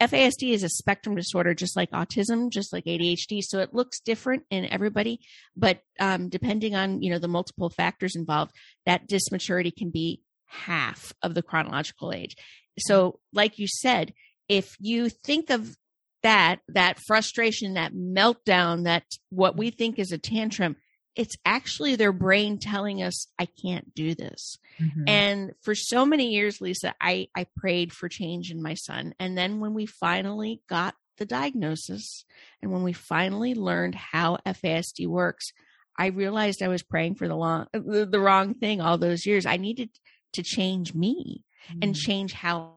FASD 0.00 0.52
is 0.52 0.64
a 0.64 0.68
spectrum 0.68 1.14
disorder, 1.14 1.54
just 1.54 1.76
like 1.76 1.90
autism, 1.92 2.50
just 2.50 2.72
like 2.72 2.84
ADHD. 2.86 3.40
So 3.40 3.60
it 3.60 3.72
looks 3.72 4.00
different 4.00 4.42
in 4.50 4.64
everybody, 4.66 5.20
but 5.56 5.80
um, 6.00 6.28
depending 6.28 6.74
on 6.74 7.02
you 7.02 7.10
know 7.10 7.20
the 7.20 7.28
multiple 7.28 7.70
factors 7.70 8.16
involved, 8.16 8.52
that 8.84 9.08
dysmaturity 9.08 9.70
can 9.76 9.90
be 9.90 10.20
half 10.46 11.12
of 11.22 11.34
the 11.34 11.42
chronological 11.42 12.12
age 12.12 12.36
so 12.78 13.20
like 13.32 13.58
you 13.58 13.66
said, 13.66 14.14
if 14.48 14.74
you 14.80 15.08
think 15.08 15.50
of 15.50 15.76
that, 16.22 16.60
that 16.68 16.98
frustration, 17.06 17.74
that 17.74 17.94
meltdown, 17.94 18.84
that 18.84 19.04
what 19.30 19.56
we 19.56 19.70
think 19.70 19.98
is 19.98 20.12
a 20.12 20.18
tantrum, 20.18 20.76
it's 21.14 21.36
actually 21.44 21.96
their 21.96 22.12
brain 22.12 22.58
telling 22.58 23.02
us, 23.02 23.26
I 23.38 23.46
can't 23.46 23.94
do 23.94 24.14
this. 24.14 24.56
Mm-hmm. 24.80 25.04
And 25.06 25.52
for 25.60 25.74
so 25.74 26.06
many 26.06 26.30
years, 26.30 26.60
Lisa, 26.60 26.94
I, 27.00 27.28
I 27.36 27.46
prayed 27.56 27.92
for 27.92 28.08
change 28.08 28.50
in 28.50 28.62
my 28.62 28.74
son. 28.74 29.14
And 29.18 29.36
then 29.36 29.60
when 29.60 29.74
we 29.74 29.86
finally 29.86 30.62
got 30.68 30.94
the 31.18 31.26
diagnosis 31.26 32.24
and 32.62 32.72
when 32.72 32.82
we 32.82 32.92
finally 32.94 33.54
learned 33.54 33.94
how 33.94 34.38
FASD 34.46 35.06
works, 35.06 35.52
I 35.98 36.06
realized 36.06 36.62
I 36.62 36.68
was 36.68 36.82
praying 36.82 37.16
for 37.16 37.28
the 37.28 37.36
long, 37.36 37.66
the, 37.72 38.06
the 38.10 38.20
wrong 38.20 38.54
thing 38.54 38.80
all 38.80 38.96
those 38.96 39.26
years. 39.26 39.44
I 39.44 39.58
needed 39.58 39.90
to 40.32 40.42
change 40.42 40.94
me. 40.94 41.44
And 41.80 41.94
change 41.94 42.32
how 42.32 42.74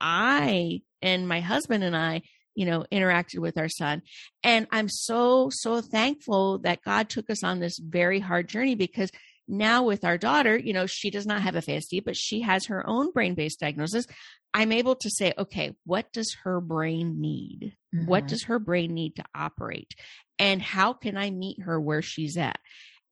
I 0.00 0.82
and 1.02 1.28
my 1.28 1.40
husband 1.40 1.84
and 1.84 1.96
I 1.96 2.22
you 2.54 2.66
know, 2.66 2.84
interacted 2.92 3.38
with 3.38 3.56
our 3.56 3.68
son. 3.68 4.02
And 4.42 4.66
I'm 4.70 4.88
so, 4.88 5.48
so 5.50 5.80
thankful 5.80 6.58
that 6.58 6.82
God 6.82 7.08
took 7.08 7.30
us 7.30 7.44
on 7.44 7.60
this 7.60 7.78
very 7.78 8.20
hard 8.20 8.48
journey 8.48 8.74
because 8.74 9.10
now 9.48 9.82
with 9.82 10.04
our 10.04 10.18
daughter, 10.18 10.58
you 10.58 10.72
know, 10.72 10.86
she 10.86 11.10
does 11.10 11.26
not 11.26 11.42
have 11.42 11.56
a 11.56 11.62
FASD, 11.62 12.04
but 12.04 12.16
she 12.16 12.42
has 12.42 12.66
her 12.66 12.86
own 12.86 13.12
brain 13.12 13.34
based 13.34 13.60
diagnosis. 13.60 14.06
I'm 14.52 14.72
able 14.72 14.96
to 14.96 15.10
say, 15.10 15.32
okay, 15.38 15.74
what 15.84 16.12
does 16.12 16.36
her 16.44 16.60
brain 16.60 17.20
need? 17.20 17.76
Mm-hmm. 17.94 18.06
What 18.06 18.26
does 18.26 18.44
her 18.44 18.58
brain 18.58 18.94
need 18.94 19.16
to 19.16 19.24
operate? 19.34 19.94
And 20.38 20.60
how 20.60 20.92
can 20.92 21.16
I 21.16 21.30
meet 21.30 21.62
her 21.62 21.80
where 21.80 22.02
she's 22.02 22.36
at? 22.36 22.58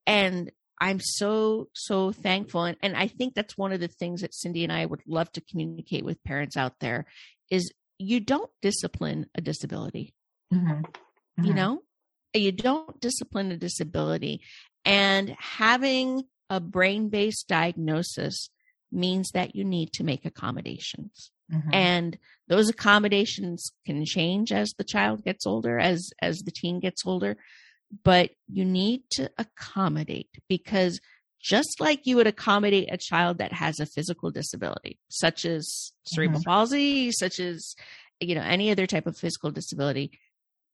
And 0.06 0.50
I'm 0.80 1.00
so, 1.00 1.68
so 1.74 2.12
thankful. 2.12 2.64
And, 2.64 2.76
and 2.82 2.96
I 2.96 3.08
think 3.08 3.34
that's 3.34 3.58
one 3.58 3.72
of 3.72 3.80
the 3.80 3.88
things 3.88 4.20
that 4.20 4.34
Cindy 4.34 4.64
and 4.64 4.72
I 4.72 4.86
would 4.86 5.02
love 5.06 5.30
to 5.32 5.40
communicate 5.40 6.04
with 6.04 6.22
parents 6.24 6.56
out 6.56 6.74
there 6.80 7.06
is 7.50 7.72
you 7.98 8.20
don't 8.20 8.50
discipline 8.62 9.26
a 9.34 9.40
disability. 9.40 10.14
Mm-hmm. 10.52 10.70
Mm-hmm. 10.70 11.44
You 11.44 11.54
know, 11.54 11.82
you 12.34 12.52
don't 12.52 13.00
discipline 13.00 13.50
a 13.50 13.56
disability. 13.56 14.40
And 14.84 15.34
having 15.38 16.24
a 16.50 16.60
brain 16.60 17.08
based 17.08 17.48
diagnosis 17.48 18.48
means 18.90 19.30
that 19.34 19.54
you 19.54 19.64
need 19.64 19.92
to 19.94 20.04
make 20.04 20.24
accommodations. 20.24 21.30
Mm-hmm. 21.52 21.70
And 21.72 22.18
those 22.46 22.68
accommodations 22.68 23.72
can 23.86 24.04
change 24.04 24.52
as 24.52 24.72
the 24.76 24.84
child 24.84 25.24
gets 25.24 25.46
older, 25.46 25.78
as 25.78 26.10
as 26.20 26.40
the 26.40 26.50
teen 26.50 26.80
gets 26.80 27.02
older, 27.06 27.36
but 28.04 28.30
you 28.48 28.64
need 28.64 29.02
to 29.10 29.30
accommodate 29.38 30.28
because 30.48 31.00
just 31.40 31.80
like 31.80 32.00
you 32.04 32.16
would 32.16 32.26
accommodate 32.26 32.88
a 32.92 32.98
child 32.98 33.38
that 33.38 33.52
has 33.52 33.78
a 33.80 33.86
physical 33.86 34.30
disability, 34.30 34.98
such 35.08 35.44
as 35.44 35.92
cerebral 36.04 36.40
mm-hmm. 36.40 36.50
palsy, 36.50 37.12
such 37.12 37.38
as 37.38 37.74
you 38.20 38.34
know 38.34 38.42
any 38.42 38.70
other 38.70 38.86
type 38.86 39.06
of 39.06 39.16
physical 39.16 39.50
disability, 39.50 40.10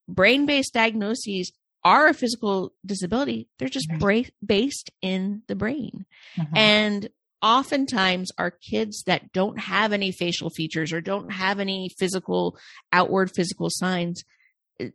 brain-based 0.08 0.72
diagnoses 0.72 1.52
are 1.84 2.08
a 2.08 2.14
physical 2.14 2.72
disability. 2.84 3.48
They're 3.58 3.68
just 3.68 3.90
mm-hmm. 3.90 3.98
bra- 3.98 4.22
based 4.44 4.90
in 5.02 5.42
the 5.48 5.54
brain, 5.54 6.06
mm-hmm. 6.36 6.56
and 6.56 7.08
oftentimes 7.42 8.32
our 8.38 8.50
kids 8.50 9.02
that 9.06 9.30
don't 9.32 9.58
have 9.60 9.92
any 9.92 10.10
facial 10.12 10.48
features 10.48 10.94
or 10.94 11.02
don't 11.02 11.30
have 11.30 11.60
any 11.60 11.90
physical 11.98 12.56
outward 12.90 13.30
physical 13.34 13.68
signs, 13.70 14.24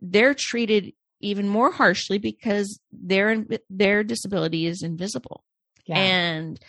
they're 0.02 0.34
treated 0.34 0.92
even 1.20 1.48
more 1.48 1.70
harshly 1.70 2.18
because 2.18 2.80
their 2.92 3.44
their 3.68 4.02
disability 4.02 4.66
is 4.66 4.82
invisible. 4.82 5.44
Yeah. 5.86 5.98
And 5.98 6.60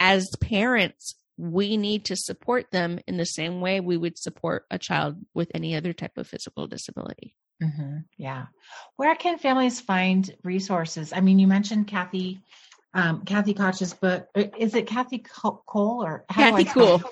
as 0.00 0.28
parents, 0.40 1.14
we 1.36 1.76
need 1.76 2.04
to 2.06 2.16
support 2.16 2.70
them 2.70 2.98
in 3.06 3.16
the 3.16 3.24
same 3.24 3.60
way 3.60 3.80
we 3.80 3.96
would 3.96 4.18
support 4.18 4.66
a 4.70 4.78
child 4.78 5.16
with 5.34 5.50
any 5.54 5.76
other 5.76 5.92
type 5.92 6.18
of 6.18 6.26
physical 6.26 6.66
disability. 6.66 7.34
Mm-hmm. 7.62 7.98
Yeah. 8.16 8.46
Where 8.96 9.14
can 9.16 9.38
families 9.38 9.80
find 9.80 10.28
resources? 10.44 11.12
I 11.12 11.20
mean, 11.20 11.38
you 11.38 11.46
mentioned 11.46 11.88
Kathy, 11.88 12.40
um, 12.94 13.22
Kathy 13.24 13.54
Koch's 13.54 13.94
book. 13.94 14.28
Uh, 14.34 14.44
is 14.58 14.74
it 14.74 14.86
Kathy 14.86 15.18
Cole 15.18 16.04
or 16.04 16.24
Kathy 16.30 16.64
Cool? 16.64 17.02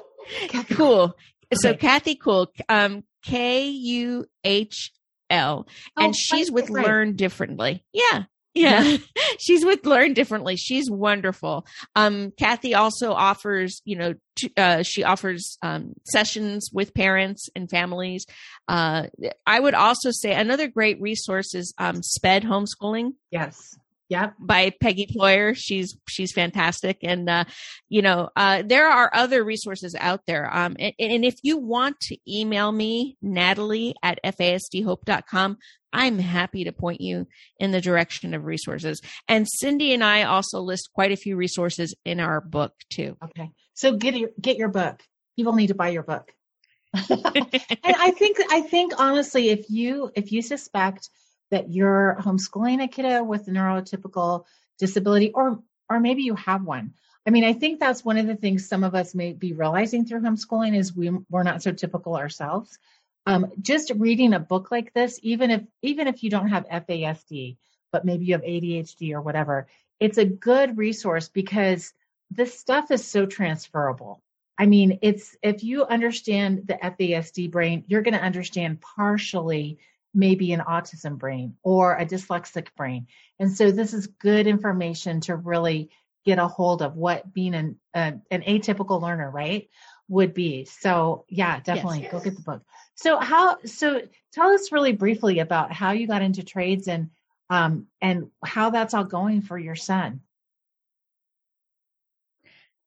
Kathy 0.49 0.75
Cool. 0.75 1.16
Okay. 1.53 1.57
So 1.61 1.75
Kathy 1.75 2.16
Kuhl, 2.16 2.53
um, 2.68 3.05
K 3.25 3.68
U 3.68 4.27
H 4.44 4.92
L, 5.30 5.66
and 5.96 6.10
oh, 6.10 6.12
she's 6.12 6.50
with 6.50 6.70
right. 6.70 6.86
Learn 6.86 7.16
Differently. 7.16 7.84
Yeah, 7.92 8.24
yeah. 8.56 8.96
she's 9.38 9.64
with 9.64 9.84
Learn 9.84 10.14
Differently. 10.14 10.56
She's 10.56 10.90
wonderful. 10.90 11.66
Um, 11.94 12.32
Kathy 12.38 12.74
also 12.74 13.12
offers, 13.12 13.82
you 13.84 13.96
know, 13.96 14.14
t- 14.36 14.52
uh, 14.56 14.82
she 14.82 15.04
offers 15.04 15.58
um, 15.62 15.92
sessions 16.04 16.70
with 16.72 16.94
parents 16.94 17.48
and 17.54 17.70
families. 17.70 18.24
Uh, 18.66 19.08
I 19.46 19.60
would 19.60 19.74
also 19.74 20.10
say 20.10 20.32
another 20.32 20.68
great 20.68 21.00
resource 21.00 21.54
is 21.54 21.74
um, 21.78 22.02
SPED 22.02 22.44
homeschooling. 22.44 23.12
Yes. 23.30 23.76
Yep. 24.08 24.34
By 24.38 24.72
Peggy 24.80 25.06
Ployer. 25.06 25.56
She's 25.56 25.96
she's 26.08 26.32
fantastic. 26.32 26.98
And 27.02 27.28
uh, 27.28 27.44
you 27.88 28.02
know, 28.02 28.30
uh, 28.36 28.62
there 28.64 28.88
are 28.88 29.10
other 29.12 29.42
resources 29.42 29.96
out 29.98 30.20
there. 30.26 30.48
Um, 30.54 30.76
and, 30.78 30.94
and, 30.98 31.24
if 31.24 31.34
you 31.42 31.58
want 31.58 31.98
to 32.02 32.16
email 32.28 32.70
me, 32.70 33.16
Natalie 33.20 33.96
at 34.04 34.20
fasdhope.com, 34.24 35.58
I'm 35.92 36.18
happy 36.18 36.64
to 36.64 36.72
point 36.72 37.00
you 37.00 37.26
in 37.58 37.72
the 37.72 37.80
direction 37.80 38.32
of 38.34 38.44
resources. 38.44 39.00
And 39.28 39.48
Cindy 39.48 39.92
and 39.92 40.04
I 40.04 40.22
also 40.22 40.60
list 40.60 40.90
quite 40.94 41.10
a 41.10 41.16
few 41.16 41.36
resources 41.36 41.94
in 42.04 42.20
our 42.20 42.40
book 42.40 42.74
too. 42.90 43.16
Okay. 43.24 43.50
So 43.74 43.96
get 43.96 44.14
your 44.14 44.30
get 44.40 44.56
your 44.56 44.68
book. 44.68 45.02
People 45.34 45.54
need 45.54 45.68
to 45.68 45.74
buy 45.74 45.88
your 45.88 46.04
book. 46.04 46.30
and 47.10 47.46
I 47.84 48.12
think 48.12 48.38
I 48.50 48.60
think 48.60 48.92
honestly, 48.98 49.48
if 49.48 49.68
you 49.68 50.12
if 50.14 50.30
you 50.30 50.42
suspect 50.42 51.10
that 51.50 51.70
you're 51.70 52.16
homeschooling 52.20 52.82
a 52.82 52.88
kiddo 52.88 53.22
with 53.22 53.48
a 53.48 53.50
neurotypical 53.50 54.44
disability, 54.78 55.32
or 55.32 55.61
or 55.88 56.00
maybe 56.00 56.22
you 56.22 56.35
have 56.35 56.64
one. 56.64 56.94
I 57.26 57.30
mean, 57.30 57.44
I 57.44 57.52
think 57.52 57.80
that's 57.80 58.04
one 58.04 58.18
of 58.18 58.26
the 58.26 58.37
things 58.37 58.68
some 58.68 58.85
of 58.85 58.94
us 58.94 59.14
may 59.14 59.32
be 59.32 59.52
realizing 59.52 60.04
through 60.04 60.20
homeschooling 60.20 60.76
is 60.76 60.94
we 60.94 61.11
we're 61.30 61.42
not 61.42 61.62
so 61.62 61.72
typical 61.72 62.16
ourselves 62.16 62.78
um, 63.26 63.50
just 63.61 63.90
reading 63.96 64.32
a 64.32 64.40
book 64.40 64.70
like 64.70 64.94
this, 64.94 65.18
even 65.22 65.50
if 65.50 65.62
even 65.82 66.06
if 66.06 66.22
you 66.22 66.30
don't 66.30 66.48
have 66.48 66.68
FASD, 66.68 67.56
but 67.90 68.04
maybe 68.04 68.24
you 68.24 68.35
have 68.35 68.42
ADHD 68.42 69.12
or 69.12 69.20
whatever, 69.20 69.66
it's 69.98 70.18
a 70.18 70.24
good 70.24 70.78
resource 70.78 71.28
because 71.28 71.92
this 72.30 72.59
stuff 72.59 72.90
is 72.90 73.04
so 73.04 73.26
transferable. 73.26 74.22
I 74.59 74.66
mean, 74.66 75.00
it's 75.02 75.37
if 75.42 75.64
you 75.64 75.85
understand 75.85 76.66
the 76.66 76.74
FASD 76.74 77.50
brain, 77.50 77.85
you're 77.88 78.02
going 78.02 78.14
to 78.14 78.22
understand 78.22 78.80
partially 78.80 79.78
maybe 80.16 80.52
an 80.52 80.61
autism 80.61 81.18
brain 81.18 81.55
or 81.62 81.94
a 81.96 82.07
dyslexic 82.07 82.68
brain. 82.76 83.07
And 83.38 83.55
so 83.55 83.70
this 83.70 83.92
is 83.92 84.07
good 84.07 84.46
information 84.46 85.20
to 85.22 85.37
really 85.37 85.90
get 86.24 86.38
a 86.38 86.48
hold 86.48 86.83
of 86.83 86.96
what 86.96 87.33
being 87.33 87.55
an, 87.55 87.79
an 87.94 88.22
atypical 88.33 89.00
learner, 89.00 89.31
right, 89.31 89.68
would 90.09 90.35
be. 90.35 90.64
So 90.64 91.24
yeah, 91.29 91.61
definitely 91.61 92.02
yes. 92.02 92.12
go 92.12 92.20
get 92.20 92.35
the 92.35 92.42
book. 92.42 92.62
So 92.94 93.18
how 93.18 93.59
so 93.64 94.02
tell 94.33 94.50
us 94.50 94.72
really 94.72 94.92
briefly 94.92 95.38
about 95.40 95.72
how 95.72 95.92
you 95.92 96.07
got 96.07 96.22
into 96.22 96.42
trades 96.42 96.88
and 96.88 97.11
um 97.50 97.87
and 98.00 98.31
how 98.44 98.70
that's 98.70 98.94
all 98.94 99.05
going 99.05 99.42
for 99.42 99.59
your 99.59 99.76
son. 99.76 100.22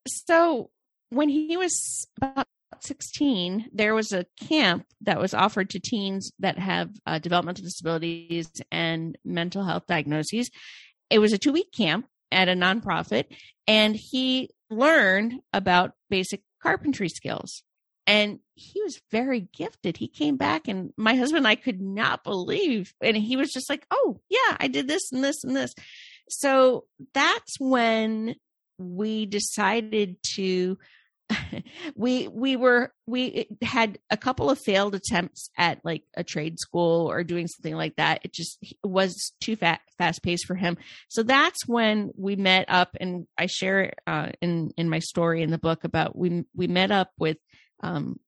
So 0.07 0.71
when 1.09 1.29
he 1.29 1.55
was 1.57 2.07
about 2.21 2.47
16, 2.83 3.69
there 3.71 3.93
was 3.93 4.11
a 4.11 4.25
camp 4.47 4.85
that 5.01 5.19
was 5.19 5.33
offered 5.33 5.69
to 5.71 5.79
teens 5.79 6.31
that 6.39 6.57
have 6.57 6.89
uh, 7.05 7.19
developmental 7.19 7.63
disabilities 7.63 8.49
and 8.71 9.17
mental 9.23 9.63
health 9.63 9.83
diagnoses. 9.87 10.49
It 11.09 11.19
was 11.19 11.33
a 11.33 11.37
two 11.37 11.51
week 11.51 11.71
camp 11.71 12.07
at 12.31 12.49
a 12.49 12.53
nonprofit, 12.53 13.25
and 13.67 13.95
he 13.95 14.49
learned 14.69 15.33
about 15.53 15.93
basic 16.09 16.41
carpentry 16.61 17.09
skills 17.09 17.63
and 18.09 18.39
he 18.55 18.81
was 18.81 18.99
very 19.11 19.41
gifted. 19.55 19.95
He 19.95 20.07
came 20.07 20.35
back, 20.35 20.67
and 20.67 20.91
my 20.97 21.13
husband 21.13 21.45
and 21.45 21.47
I 21.47 21.53
could 21.53 21.79
not 21.79 22.23
believe. 22.23 22.91
And 23.01 23.15
he 23.15 23.37
was 23.37 23.51
just 23.51 23.69
like, 23.69 23.85
"Oh, 23.91 24.19
yeah, 24.29 24.57
I 24.59 24.67
did 24.67 24.87
this 24.87 25.11
and 25.11 25.23
this 25.23 25.43
and 25.43 25.55
this." 25.55 25.75
So 26.27 26.85
that's 27.13 27.59
when 27.59 28.35
we 28.79 29.27
decided 29.27 30.17
to. 30.35 30.79
we 31.95 32.27
we 32.27 32.55
were 32.55 32.91
we 33.05 33.47
had 33.61 33.99
a 34.09 34.17
couple 34.17 34.49
of 34.49 34.59
failed 34.59 34.95
attempts 34.95 35.49
at 35.57 35.79
like 35.83 36.03
a 36.15 36.23
trade 36.23 36.59
school 36.59 37.09
or 37.09 37.23
doing 37.23 37.47
something 37.47 37.75
like 37.75 37.95
that. 37.97 38.21
It 38.23 38.33
just 38.33 38.57
was 38.83 39.33
too 39.41 39.55
fast 39.55 39.81
fast 39.97 40.23
paced 40.23 40.45
for 40.45 40.55
him. 40.55 40.77
So 41.09 41.23
that's 41.23 41.67
when 41.67 42.11
we 42.17 42.35
met 42.35 42.65
up, 42.67 42.95
and 42.99 43.27
I 43.37 43.45
share 43.45 43.93
uh, 44.07 44.29
in 44.41 44.71
in 44.77 44.89
my 44.89 44.99
story 44.99 45.41
in 45.41 45.51
the 45.51 45.57
book 45.57 45.83
about 45.83 46.17
we 46.17 46.45
we 46.55 46.67
met 46.67 46.91
up 46.91 47.11
with 47.17 47.37
um, 47.81 48.19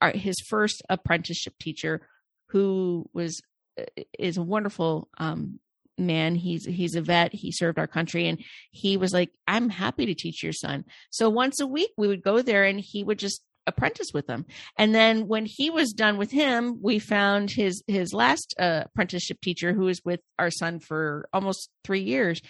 our, 0.00 0.10
his 0.10 0.36
first 0.48 0.82
apprenticeship 0.88 1.54
teacher, 1.60 2.06
who 2.48 3.08
was 3.12 3.40
uh, 3.78 3.84
is 4.18 4.36
a 4.36 4.42
wonderful 4.42 5.08
um, 5.18 5.60
man. 5.98 6.34
He's 6.34 6.64
he's 6.64 6.94
a 6.94 7.00
vet. 7.00 7.34
He 7.34 7.52
served 7.52 7.78
our 7.78 7.86
country, 7.86 8.28
and 8.28 8.42
he 8.70 8.96
was 8.96 9.12
like, 9.12 9.30
"I'm 9.46 9.68
happy 9.68 10.06
to 10.06 10.14
teach 10.14 10.42
your 10.42 10.52
son." 10.52 10.84
So 11.10 11.28
once 11.28 11.60
a 11.60 11.66
week, 11.66 11.90
we 11.96 12.08
would 12.08 12.22
go 12.22 12.42
there, 12.42 12.64
and 12.64 12.80
he 12.80 13.04
would 13.04 13.18
just 13.18 13.42
apprentice 13.68 14.12
with 14.14 14.28
him. 14.28 14.46
And 14.78 14.94
then 14.94 15.26
when 15.26 15.44
he 15.44 15.70
was 15.70 15.92
done 15.92 16.18
with 16.18 16.30
him, 16.30 16.78
we 16.80 17.00
found 17.00 17.50
his 17.50 17.82
his 17.88 18.14
last 18.14 18.54
uh, 18.60 18.84
apprenticeship 18.86 19.40
teacher 19.40 19.72
who 19.72 19.86
was 19.86 20.00
with 20.04 20.20
our 20.38 20.50
son 20.50 20.78
for 20.78 21.28
almost 21.32 21.68
3 21.84 22.00
years 22.00 22.40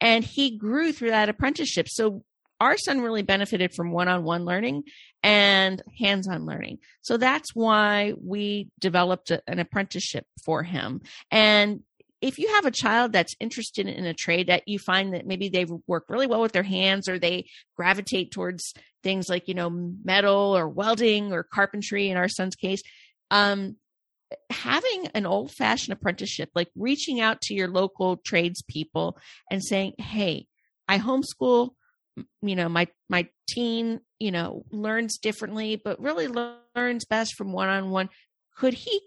and 0.00 0.22
he 0.22 0.56
grew 0.56 0.92
through 0.92 1.10
that 1.10 1.28
apprenticeship. 1.28 1.88
So 1.88 2.24
our 2.60 2.76
son 2.76 3.00
really 3.00 3.22
benefited 3.22 3.74
from 3.74 3.90
one-on-one 3.90 4.44
learning 4.44 4.84
and 5.22 5.82
hands-on 5.98 6.44
learning. 6.46 6.78
So 7.00 7.16
that's 7.16 7.54
why 7.54 8.12
we 8.22 8.68
developed 8.78 9.30
a, 9.30 9.42
an 9.46 9.58
apprenticeship 9.58 10.26
for 10.44 10.62
him. 10.62 11.00
And 11.30 11.80
if 12.24 12.38
you 12.38 12.48
have 12.54 12.64
a 12.64 12.70
child 12.70 13.12
that's 13.12 13.36
interested 13.38 13.86
in 13.86 14.06
a 14.06 14.14
trade 14.14 14.46
that 14.46 14.66
you 14.66 14.78
find 14.78 15.12
that 15.12 15.26
maybe 15.26 15.50
they 15.50 15.66
work 15.86 16.06
really 16.08 16.26
well 16.26 16.40
with 16.40 16.52
their 16.52 16.62
hands 16.62 17.06
or 17.06 17.18
they 17.18 17.46
gravitate 17.76 18.30
towards 18.30 18.72
things 19.02 19.28
like 19.28 19.46
you 19.46 19.52
know 19.52 19.68
metal 20.02 20.56
or 20.56 20.66
welding 20.66 21.34
or 21.34 21.42
carpentry 21.42 22.08
in 22.08 22.16
our 22.16 22.28
son's 22.28 22.56
case 22.56 22.82
um, 23.30 23.76
having 24.48 25.08
an 25.08 25.26
old 25.26 25.52
fashioned 25.52 25.92
apprenticeship 25.92 26.48
like 26.54 26.70
reaching 26.74 27.20
out 27.20 27.42
to 27.42 27.52
your 27.52 27.68
local 27.68 28.16
tradespeople 28.16 29.18
and 29.50 29.62
saying 29.62 29.92
hey 29.98 30.46
i 30.88 30.98
homeschool 30.98 31.74
you 32.40 32.56
know 32.56 32.70
my 32.70 32.88
my 33.10 33.28
teen 33.46 34.00
you 34.18 34.30
know 34.30 34.64
learns 34.70 35.18
differently 35.18 35.76
but 35.76 36.00
really 36.00 36.28
learns 36.28 37.04
best 37.04 37.34
from 37.34 37.52
one 37.52 37.68
on 37.68 37.90
one 37.90 38.08
could 38.56 38.72
he 38.72 39.02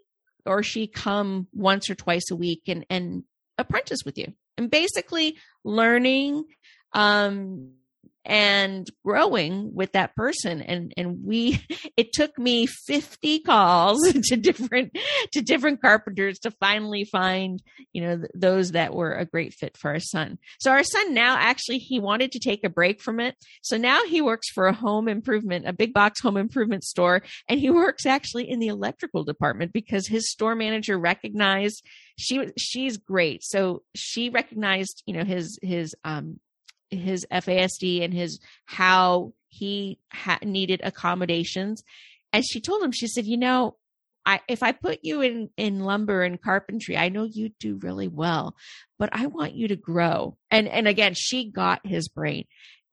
or 0.47 0.63
she 0.63 0.87
come 0.87 1.47
once 1.53 1.89
or 1.89 1.95
twice 1.95 2.31
a 2.31 2.35
week 2.35 2.63
and, 2.67 2.85
and 2.89 3.23
apprentice 3.57 3.99
with 4.05 4.17
you. 4.17 4.33
And 4.57 4.71
basically 4.71 5.37
learning 5.63 6.45
um, 6.93 7.73
and 8.27 8.85
growing 9.05 9.73
with 9.73 9.93
that 9.93 10.15
person. 10.15 10.61
And 10.61 10.93
and 10.97 11.23
we 11.23 11.63
it 11.97 12.13
took 12.13 12.37
me 12.37 12.67
50 12.67 13.39
calls 13.39 14.01
to 14.23 14.35
different 14.35 14.95
to 15.31 15.41
different 15.41 15.81
carpenters 15.81 16.39
to 16.39 16.51
finally 16.51 17.05
find 17.05 17.63
you 17.93 18.01
know 18.01 18.17
th- 18.17 18.31
those 18.35 18.71
that 18.73 18.93
were 18.93 19.13
a 19.13 19.25
great 19.25 19.53
fit 19.53 19.77
for 19.77 19.91
our 19.91 19.99
son. 19.99 20.37
So 20.59 20.71
our 20.71 20.83
son 20.83 21.13
now 21.13 21.37
actually 21.37 21.79
he 21.79 21.99
wanted 21.99 22.33
to 22.33 22.39
take 22.39 22.63
a 22.63 22.69
break 22.69 23.01
from 23.01 23.19
it. 23.19 23.35
So 23.63 23.77
now 23.77 24.05
he 24.05 24.21
works 24.21 24.49
for 24.49 24.67
a 24.67 24.73
home 24.73 25.07
improvement 25.07 25.67
a 25.67 25.73
big 25.73 25.93
box 25.93 26.21
home 26.21 26.37
improvement 26.37 26.83
store. 26.83 27.23
And 27.47 27.59
he 27.59 27.69
works 27.77 28.05
actually 28.05 28.49
in 28.49 28.59
the 28.59 28.67
electrical 28.67 29.23
department 29.23 29.71
because 29.71 30.07
his 30.07 30.29
store 30.29 30.55
manager 30.55 30.99
recognized 30.99 31.83
she 32.17 32.49
she's 32.57 32.97
great. 32.97 33.43
So 33.43 33.83
she 33.95 34.29
recognized 34.29 35.03
you 35.05 35.13
know 35.13 35.23
his 35.23 35.57
his 35.61 35.95
um 36.03 36.39
his 36.89 37.25
FASD 37.31 38.03
and 38.03 38.13
his 38.13 38.39
how 38.65 39.33
he 39.49 39.99
ha- 40.11 40.39
needed 40.43 40.81
accommodations. 40.83 41.83
And 42.33 42.45
she 42.45 42.61
told 42.61 42.83
him, 42.83 42.91
she 42.91 43.07
said, 43.07 43.25
you 43.25 43.37
know, 43.37 43.77
I, 44.25 44.41
if 44.49 44.61
I 44.61 44.73
put 44.73 44.99
you 45.03 45.21
in, 45.21 45.49
in 45.55 45.79
lumber 45.79 46.21
and 46.23 46.41
carpentry, 46.41 46.97
I 46.97 47.07
know 47.09 47.23
you 47.23 47.49
do 47.59 47.79
really 47.81 48.09
well, 48.09 48.55
but 48.99 49.09
I 49.13 49.27
want 49.27 49.53
you 49.53 49.69
to 49.69 49.77
grow. 49.77 50.37
And, 50.51 50.67
and 50.67 50.87
again, 50.87 51.13
she 51.15 51.49
got 51.49 51.87
his 51.87 52.09
brain 52.09 52.45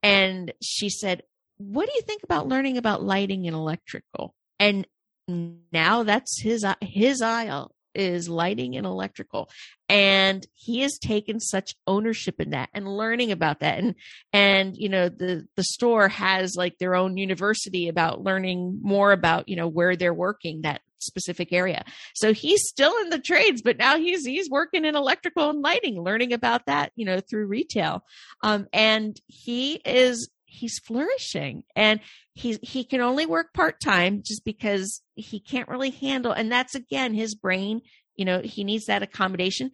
and 0.03 0.53
she 0.63 0.89
said, 0.91 1.23
what 1.57 1.87
do 1.87 1.93
you 1.95 2.03
think 2.03 2.23
about 2.23 2.47
learning 2.47 2.79
about 2.79 3.03
lighting 3.03 3.47
and 3.47 3.57
electrical? 3.57 4.35
And 4.61 4.87
now 5.27 6.05
that's 6.05 6.41
his, 6.41 6.65
his 6.81 7.21
aisle 7.21 7.74
is 7.95 8.29
lighting 8.29 8.77
and 8.77 8.87
electrical 8.87 9.49
and 9.89 10.47
he 10.55 10.81
has 10.81 10.99
taken 10.99 11.41
such 11.41 11.75
ownership 11.87 12.41
in 12.41 12.51
that 12.51 12.69
and 12.73 12.97
learning 12.97 13.33
about 13.33 13.61
that 13.61 13.79
and 13.79 13.95
and 14.33 14.77
you 14.77 14.89
know 14.89 15.09
the 15.09 15.47
the 15.57 15.65
store 15.65 16.09
has 16.09 16.57
like 16.57 16.79
their 16.79 16.95
own 16.95 17.17
university 17.17 17.89
about 17.89 18.23
learning 18.23 18.79
more 18.83 19.13
about 19.13 19.49
you 19.49 19.57
know 19.57 19.69
where 19.69 19.97
they're 19.97 20.15
working 20.15 20.63
that 20.63 20.81
specific 21.05 21.53
area. 21.53 21.85
So 22.15 22.33
he's 22.33 22.67
still 22.67 22.97
in 23.03 23.11
the 23.11 23.19
trades 23.19 23.63
but 23.63 23.77
now 23.77 23.99
he's 23.99 24.25
he's 24.25 24.51
working 24.51 24.85
in 24.85 24.97
electrical 24.97 25.51
and 25.51 25.61
lighting 25.61 26.03
learning 26.03 26.33
about 26.33 26.67
that 26.67 26.93
you 26.97 27.05
know 27.05 27.21
through 27.21 27.47
retail. 27.47 28.05
Um 28.43 28.67
and 28.73 29.21
he 29.27 29.75
is 29.85 30.29
he's 30.55 30.79
flourishing 30.79 31.65
and 31.75 32.01
he 32.35 32.59
he 32.63 32.85
can 32.85 33.01
only 33.01 33.27
work 33.27 33.53
part 33.53 33.81
time 33.81 34.23
just 34.25 34.45
because 34.45 35.03
he 35.15 35.41
can't 35.41 35.69
really 35.69 35.91
handle 35.91 36.33
and 36.33 36.51
that's 36.51 36.75
again 36.75 37.15
his 37.15 37.35
brain 37.35 37.81
you 38.17 38.25
know 38.25 38.41
he 38.41 38.65
needs 38.65 38.87
that 38.87 39.03
accommodation. 39.03 39.71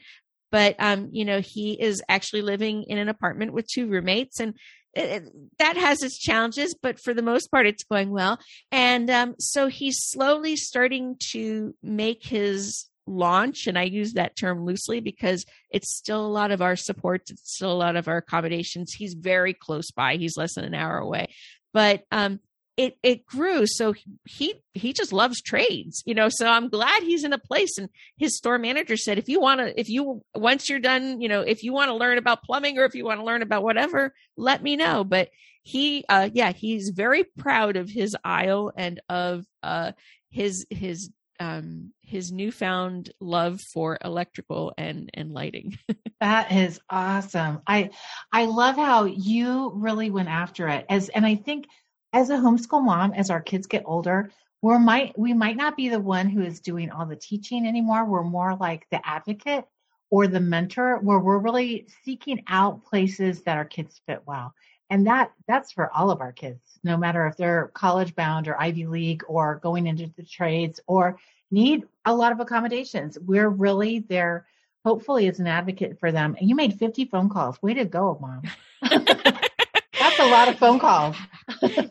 But 0.51 0.77
um 0.79 1.09
you 1.13 1.25
know 1.25 1.41
he 1.41 1.81
is 1.81 2.03
actually 2.09 2.43
living 2.43 2.85
in 2.85 2.99
an 2.99 3.09
apartment 3.09 3.53
with 3.53 3.69
two 3.69 3.87
roommates 3.89 4.41
and 4.41 4.55
it, 4.93 5.23
that 5.61 5.77
has 5.77 6.03
its 6.03 6.19
challenges 6.19 6.75
but 6.75 6.99
for 6.99 7.15
the 7.15 7.23
most 7.23 7.49
part 7.51 7.67
it's 7.67 7.85
going 7.85 8.11
well. 8.11 8.39
And 8.73 9.09
um 9.11 9.35
so 9.39 9.69
he's 9.69 9.99
slowly 10.01 10.57
starting 10.57 11.17
to 11.33 11.75
make 11.83 12.25
his 12.25 12.90
launch 13.11 13.67
and 13.67 13.79
i 13.79 13.83
use 13.83 14.15
that 14.15 14.37
term 14.37 14.65
loosely 14.65 15.01
because 15.01 15.45
it's 15.71 15.97
still 15.97 16.25
a 16.25 16.29
lot 16.29 16.51
of 16.51 16.63
our 16.63 16.77
supports 16.77 17.31
it's 17.31 17.55
still 17.55 17.73
a 17.73 17.75
lot 17.75 17.97
of 17.97 18.09
our 18.09 18.19
accommodations. 18.19 18.93
He's 18.93 19.15
very 19.15 19.55
close 19.55 19.91
by 19.91 20.17
he's 20.17 20.37
less 20.37 20.55
than 20.55 20.65
an 20.65 20.75
hour 20.75 20.99
away. 20.99 21.29
But 21.73 22.05
um 22.11 22.41
it 22.77 22.97
it 23.03 23.27
grew 23.27 23.67
so 23.67 23.95
he 24.25 24.55
he 24.73 24.93
just 24.93 25.13
loves 25.13 25.43
trades 25.43 26.03
you 26.07 26.15
know 26.15 26.29
so 26.31 26.47
i'm 26.47 26.69
glad 26.69 27.03
he's 27.03 27.25
in 27.25 27.33
a 27.33 27.39
place. 27.39 27.79
And 27.79 27.89
his 28.17 28.37
store 28.37 28.59
manager 28.59 28.97
said 28.97 29.19
if 29.19 29.29
you 29.29 29.41
want 29.41 29.61
to 29.61 29.79
if 29.79 29.89
you 29.89 30.23
once 30.35 30.69
you're 30.69 30.79
done 30.79 31.21
you 31.21 31.29
know 31.29 31.43
if 31.43 31.63
you 31.63 31.73
want 31.73 31.89
to 31.89 31.95
learn 31.97 32.19
about 32.19 32.43
plumbing 32.43 32.79
or 32.79 32.85
if 32.85 32.95
you 32.95 33.05
want 33.05 33.21
to 33.21 33.27
learn 33.27 33.43
about 33.43 33.63
whatever 33.63 34.15
let 34.37 34.63
me 34.63 34.77
know. 34.77 35.05
But 35.05 35.31
he 35.63 36.05
uh 36.09 36.31
yeah 36.33 36.53
he's 36.53 36.91
very 36.91 37.25
proud 37.25 37.77
of 37.77 37.91
his 37.91 38.17
aisle 38.25 38.73
and 38.77 39.01
of 39.09 39.45
uh 39.63 39.93
his 40.31 40.67
his 40.71 41.11
um, 41.41 41.93
his 42.03 42.31
newfound 42.31 43.11
love 43.19 43.61
for 43.61 43.99
electrical 44.05 44.73
and 44.79 45.11
and 45.15 45.33
lighting. 45.33 45.79
that 46.21 46.53
is 46.53 46.79
awesome. 46.89 47.63
I 47.67 47.91
I 48.31 48.45
love 48.45 48.77
how 48.77 49.07
you 49.07 49.73
really 49.75 50.11
went 50.11 50.29
after 50.29 50.69
it 50.69 50.87
as 50.89 51.09
and 51.09 51.27
I 51.27 51.35
think 51.35 51.67
as 52.13 52.31
a 52.31 52.37
homeschool 52.37 52.85
mom 52.85 53.13
as 53.13 53.31
our 53.31 53.41
kids 53.41 53.67
get 53.67 53.85
older, 53.87 54.31
we 54.63 54.79
might 54.79 55.19
we 55.19 55.33
might 55.33 55.57
not 55.57 55.77
be 55.77 55.89
the 55.89 56.01
one 56.01 56.29
who 56.29 56.43
is 56.43 56.61
doing 56.61 56.91
all 56.91 57.07
the 57.07 57.17
teaching 57.17 57.67
anymore. 57.67 58.05
We're 58.05 58.23
more 58.23 58.55
like 58.55 58.87
the 58.91 59.01
advocate 59.05 59.65
or 60.11 60.27
the 60.27 60.41
mentor 60.41 60.99
where 60.99 61.21
we're 61.21 61.39
really 61.39 61.87
seeking 62.05 62.43
out 62.49 62.85
places 62.85 63.43
that 63.43 63.57
our 63.57 63.65
kids 63.65 64.01
fit 64.07 64.23
well. 64.27 64.53
And 64.91 65.07
that 65.07 65.33
that's 65.47 65.73
for 65.73 65.91
all 65.93 66.11
of 66.11 66.21
our 66.21 66.33
kids, 66.33 66.61
no 66.83 66.97
matter 66.97 67.27
if 67.29 67.37
they're 67.37 67.71
college 67.75 68.15
bound 68.17 68.49
or 68.49 68.61
Ivy 68.61 68.87
League 68.87 69.23
or 69.29 69.61
going 69.63 69.87
into 69.87 70.11
the 70.17 70.25
trades 70.25 70.81
or 70.89 71.17
need 71.51 71.85
a 72.05 72.15
lot 72.15 72.33
of 72.33 72.41
accommodations. 72.41 73.17
We're 73.19 73.49
really 73.49 74.01
there, 74.01 74.47
hopefully, 74.85 75.29
as 75.29 75.39
an 75.39 75.47
advocate 75.47 75.99
for 76.01 76.11
them. 76.11 76.37
And 76.39 76.49
you 76.49 76.57
made 76.57 76.79
50 76.79 77.05
phone 77.07 77.29
calls. 77.29 77.61
Way 77.63 77.75
to 77.75 77.85
go, 77.85 78.19
mom. 78.21 78.43
That's 78.83 80.19
a 80.19 80.27
lot 80.27 80.49
of 80.49 80.59
phone 80.59 80.81
calls. 80.81 81.17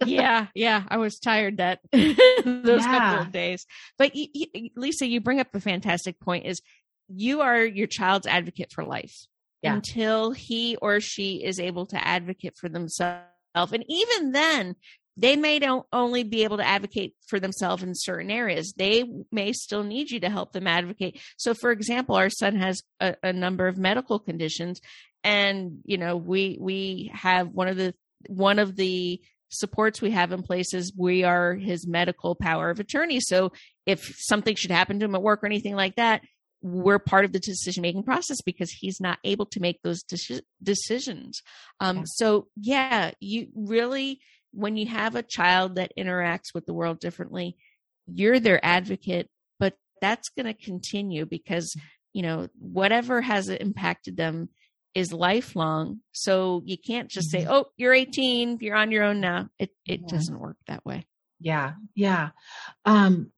yeah, 0.06 0.48
yeah. 0.54 0.84
I 0.90 0.98
was 0.98 1.20
tired 1.20 1.58
that 1.58 1.80
those 1.92 2.16
yeah. 2.84 3.00
couple 3.00 3.26
of 3.26 3.32
days. 3.32 3.66
But 3.98 4.16
you, 4.16 4.28
you, 4.34 4.70
Lisa, 4.76 5.08
you 5.08 5.22
bring 5.22 5.40
up 5.40 5.54
a 5.54 5.60
fantastic 5.60 6.20
point 6.20 6.46
is 6.46 6.62
you 7.08 7.42
are 7.42 7.64
your 7.64 7.88
child's 7.88 8.28
advocate 8.28 8.72
for 8.72 8.84
life 8.84 9.28
yeah. 9.62 9.74
until 9.74 10.32
he 10.32 10.76
or 10.78 11.00
she 11.00 11.44
is 11.44 11.60
able 11.60 11.86
to 11.88 12.08
advocate 12.08 12.58
for 12.58 12.70
themselves. 12.70 13.24
And 13.56 13.84
even 13.88 14.32
then, 14.32 14.76
they 15.20 15.36
may 15.36 15.60
don't 15.60 15.86
only 15.92 16.24
be 16.24 16.44
able 16.46 16.58
to 16.58 16.68
advocate 16.68 17.14
for 17.28 17.40
themselves 17.40 17.84
in 17.84 17.92
certain 17.94 18.32
areas. 18.32 18.74
They 18.78 19.04
may 19.32 19.52
still 19.52 19.84
need 19.84 20.12
you 20.12 20.22
to 20.22 20.30
help 20.30 20.54
them 20.54 20.66
advocate. 20.66 21.20
So, 21.38 21.54
for 21.54 21.72
example, 21.72 22.16
our 22.16 22.30
son 22.30 22.56
has 22.56 22.84
a, 23.02 23.16
a 23.22 23.34
number 23.34 23.68
of 23.68 23.78
medical 23.78 24.20
conditions, 24.20 24.80
and 25.24 25.80
you 25.84 25.98
know, 25.98 26.16
we 26.16 26.58
we 26.60 27.12
have 27.14 27.50
one 27.50 27.68
of 27.68 27.76
the 27.76 27.94
one 28.28 28.60
of 28.60 28.78
the 28.78 29.20
supports 29.50 30.02
we 30.02 30.12
have 30.12 30.32
in 30.32 30.44
place 30.44 30.74
is 30.74 30.94
we 30.96 31.24
are 31.24 31.56
his 31.56 31.88
medical 31.88 32.36
power 32.36 32.70
of 32.70 32.80
attorney. 32.80 33.20
So, 33.20 33.52
if 33.86 34.14
something 34.20 34.56
should 34.56 34.72
happen 34.72 35.00
to 35.00 35.06
him 35.06 35.16
at 35.16 35.22
work 35.22 35.44
or 35.44 35.48
anything 35.48 35.76
like 35.76 35.96
that, 35.96 36.22
we're 36.62 37.00
part 37.00 37.26
of 37.26 37.32
the 37.32 37.40
decision 37.40 37.82
making 37.82 38.04
process 38.04 38.42
because 38.42 38.70
he's 38.70 39.00
not 39.00 39.20
able 39.24 39.46
to 39.46 39.60
make 39.60 39.82
those 39.82 40.04
de- 40.04 40.42
decisions. 40.62 41.42
Um, 41.80 42.04
so, 42.06 42.48
yeah, 42.56 43.12
you 43.20 43.48
really 43.56 44.20
when 44.52 44.78
you 44.78 44.88
have 44.88 45.16
a 45.16 45.24
child 45.24 45.76
that 45.76 45.94
interacts 45.98 46.54
with 46.54 46.66
the 46.66 46.74
world 46.74 47.00
differently, 47.00 47.56
you're 48.08 48.40
their 48.40 48.64
advocate, 48.66 49.30
but 49.60 49.76
that's 50.02 50.30
going 50.30 50.48
to 50.48 50.54
continue 50.54 51.26
because, 51.26 51.76
you 52.14 52.24
know, 52.24 52.48
whatever 52.58 53.22
has 53.22 53.50
impacted 53.50 54.18
them 54.18 54.50
is 54.96 55.14
lifelong. 55.14 56.00
So 56.12 56.64
you 56.66 56.78
can't 56.78 57.10
just 57.10 57.30
say, 57.30 57.42
mm-hmm. 57.42 57.52
"Oh, 57.52 57.66
you're 57.78 57.94
18, 57.94 58.58
you're 58.62 58.76
on 58.76 58.92
your 58.92 59.04
own 59.04 59.22
now." 59.22 59.50
It 59.60 59.70
it 59.86 60.02
yeah. 60.02 60.08
doesn't 60.08 60.40
work 60.40 60.58
that 60.68 60.84
way. 60.86 61.06
Yeah. 61.40 61.74
Yeah. 61.96 62.30
Um 62.86 63.32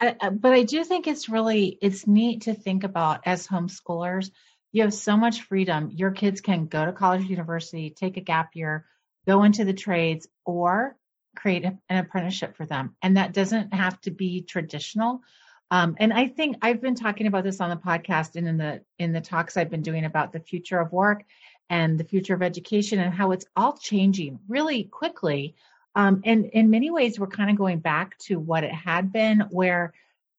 but 0.00 0.52
I 0.52 0.62
do 0.62 0.84
think 0.84 1.06
it's 1.06 1.28
really 1.28 1.78
it's 1.80 2.06
neat 2.06 2.42
to 2.42 2.54
think 2.54 2.84
about 2.84 3.20
as 3.26 3.46
homeschoolers. 3.46 4.30
You 4.72 4.82
have 4.82 4.94
so 4.94 5.16
much 5.16 5.42
freedom. 5.42 5.90
Your 5.92 6.10
kids 6.10 6.40
can 6.40 6.66
go 6.66 6.84
to 6.84 6.92
college, 6.92 7.24
university, 7.24 7.90
take 7.90 8.16
a 8.16 8.20
gap 8.20 8.50
year, 8.54 8.84
go 9.26 9.42
into 9.42 9.64
the 9.64 9.72
trades, 9.72 10.28
or 10.44 10.96
create 11.36 11.64
an 11.64 11.78
apprenticeship 11.88 12.56
for 12.56 12.66
them. 12.66 12.96
And 13.02 13.16
that 13.16 13.32
doesn't 13.32 13.72
have 13.72 14.00
to 14.02 14.10
be 14.10 14.42
traditional. 14.42 15.22
Um, 15.70 15.96
and 15.98 16.12
I 16.12 16.28
think 16.28 16.56
I've 16.62 16.80
been 16.80 16.94
talking 16.94 17.26
about 17.26 17.44
this 17.44 17.60
on 17.60 17.70
the 17.70 17.76
podcast 17.76 18.36
and 18.36 18.46
in 18.46 18.56
the 18.56 18.82
in 18.98 19.12
the 19.12 19.20
talks 19.20 19.56
I've 19.56 19.70
been 19.70 19.82
doing 19.82 20.04
about 20.04 20.32
the 20.32 20.40
future 20.40 20.78
of 20.78 20.92
work 20.92 21.24
and 21.68 21.98
the 21.98 22.04
future 22.04 22.34
of 22.34 22.42
education 22.42 23.00
and 23.00 23.12
how 23.12 23.32
it's 23.32 23.46
all 23.56 23.76
changing 23.76 24.38
really 24.48 24.84
quickly. 24.84 25.56
Um, 25.96 26.20
and 26.24 26.44
in 26.44 26.70
many 26.70 26.90
ways, 26.90 27.18
we're 27.18 27.26
kind 27.26 27.50
of 27.50 27.56
going 27.56 27.78
back 27.78 28.18
to 28.18 28.38
what 28.38 28.64
it 28.64 28.72
had 28.72 29.12
been, 29.12 29.40
where 29.50 29.94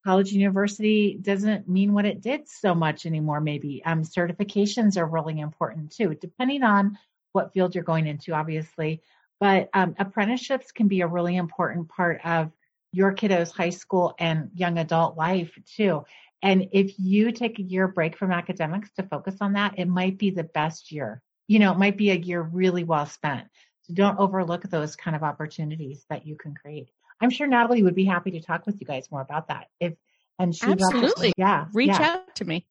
college 0.06 0.32
university 0.32 1.18
doesn't 1.20 1.68
mean 1.68 1.94
what 1.94 2.06
it 2.06 2.22
did 2.22 2.48
so 2.48 2.76
much 2.76 3.06
anymore. 3.08 3.42
Maybe 3.42 3.84
um, 3.84 4.04
certifications 4.04 4.98
are 4.98 5.06
really 5.08 5.40
important 5.40 5.92
too, 5.92 6.16
depending 6.22 6.64
on 6.64 6.98
what 7.34 7.54
field 7.54 7.76
you're 7.76 7.84
going 7.84 8.06
into, 8.08 8.34
obviously. 8.34 9.02
But 9.40 9.70
um, 9.74 9.96
apprenticeships 10.00 10.72
can 10.72 10.88
be 10.88 11.02
a 11.02 11.08
really 11.08 11.36
important 11.36 11.90
part 11.90 12.22
of 12.24 12.52
your 12.92 13.12
kiddo's 13.12 13.52
high 13.52 13.72
school 13.72 14.16
and 14.20 14.52
young 14.54 14.78
adult 14.78 15.18
life 15.18 15.52
too. 15.76 16.06
And 16.42 16.70
if 16.72 16.94
you 17.00 17.32
take 17.32 17.58
a 17.58 17.64
year 17.64 17.88
break 17.88 18.16
from 18.16 18.32
academics 18.32 18.92
to 18.94 19.04
focus 19.04 19.38
on 19.42 19.54
that, 19.54 19.80
it 19.80 19.88
might 19.88 20.20
be 20.20 20.30
the 20.30 20.44
best 20.44 20.92
year. 20.92 21.22
You 21.48 21.60
know, 21.60 21.72
it 21.72 21.80
might 21.80 21.98
be 21.98 22.12
a 22.12 22.16
year 22.16 22.42
really 22.42 22.84
well 22.84 23.08
spent. 23.08 23.48
So 23.88 23.94
don't 23.94 24.20
overlook 24.20 24.64
those 24.64 24.96
kind 24.96 25.16
of 25.16 25.24
opportunities 25.24 26.06
that 26.10 26.26
you 26.26 26.36
can 26.36 26.54
create. 26.54 26.90
I'm 27.20 27.30
sure 27.30 27.48
Natalie 27.48 27.84
would 27.84 27.96
be 27.96 28.06
happy 28.06 28.32
to 28.32 28.42
talk 28.42 28.66
with 28.66 28.80
you 28.80 28.88
guys 28.88 29.10
more 29.12 29.22
about 29.22 29.48
that. 29.48 29.68
If 29.80 29.94
and 30.40 30.56
she 30.56 30.68
absolutely, 30.68 31.34
yeah, 31.38 31.66
reach 31.74 31.90
yeah. 31.90 32.18
out 32.18 32.36
to 32.36 32.46
me. 32.46 32.66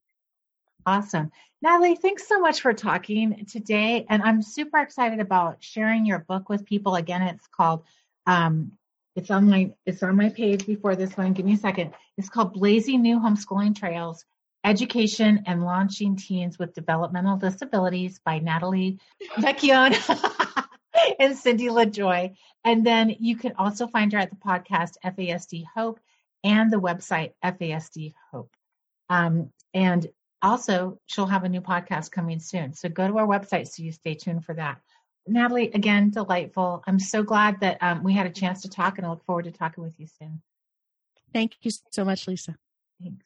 Awesome. 0.85 1.33
Natalie, 1.63 1.97
thanks 1.97 2.29
so 2.29 2.39
much 2.39 2.61
for 2.61 2.73
talking 2.73 3.45
today. 3.47 4.07
And 4.09 4.23
I'm 4.23 4.41
super 4.43 4.79
excited 4.79 5.19
about 5.19 5.57
sharing 5.61 6.07
your 6.07 6.21
book 6.21 6.49
with 6.49 6.65
people. 6.65 6.95
Again, 6.95 7.23
it's 7.23 7.47
called 7.49 7.83
um, 8.27 8.73
it's 9.17 9.31
on 9.31 9.49
my 9.49 9.73
it's 9.85 10.03
on 10.03 10.17
my 10.17 10.29
page 10.29 10.67
before 10.67 10.95
this 10.95 11.17
one. 11.17 11.33
Give 11.33 11.47
me 11.47 11.55
a 11.55 11.59
second. 11.59 11.93
It's 12.19 12.29
called 12.29 12.53
Blazing 12.53 13.03
New 13.03 13.19
Homeschooling 13.19 13.75
Trails: 13.75 14.25
Education 14.63 15.43
and 15.47 15.65
Launching 15.65 16.17
Teens 16.17 16.59
with 16.59 16.75
Developmental 16.75 17.37
Disabilities 17.37 18.21
by 18.25 18.39
Natalie 18.39 18.99
Vecchione 19.39 20.46
and 21.19 21.37
Cindy 21.37 21.67
LaJoy. 21.67 22.37
And 22.65 22.85
then 22.85 23.15
you 23.19 23.37
can 23.37 23.53
also 23.59 23.87
find 23.87 24.13
her 24.13 24.19
at 24.19 24.31
the 24.31 24.37
podcast 24.37 24.95
FASD 25.05 25.65
Hope 25.75 26.01
and 26.45 26.73
the 26.73 26.81
website 26.81 27.33
FASD 27.45 28.15
Hope. 28.31 28.51
Um, 29.09 29.51
and 29.75 30.07
also, 30.43 31.01
she'll 31.07 31.27
have 31.27 31.45
a 31.45 31.49
new 31.49 31.61
podcast 31.61 32.11
coming 32.11 32.39
soon. 32.39 32.73
So 32.73 32.89
go 32.89 33.09
to 33.09 33.19
our 33.19 33.27
website 33.27 33.69
so 33.69 33.83
you 33.83 33.93
stay 33.93 34.15
tuned 34.15 34.45
for 34.45 34.55
that. 34.55 34.81
Natalie, 35.27 35.73
again, 35.73 36.11
delightful. 36.11 36.85
I'm 36.87 37.01
so 37.01 37.23
glad 37.23 37.61
that 37.61 37.79
um, 37.83 38.05
we 38.05 38.13
had 38.13 38.27
a 38.27 38.31
chance 38.31 38.63
to 38.63 38.69
talk, 38.69 38.99
and 38.99 39.07
I 39.07 39.11
look 39.11 39.25
forward 39.25 39.47
to 39.47 39.51
talking 39.51 39.83
with 39.83 39.99
you 39.99 40.07
soon. 40.07 40.41
Thank 41.33 41.57
you 41.63 41.73
so 41.91 42.05
much, 42.05 42.29
Lisa. 42.29 42.55
Thanks. 43.03 43.26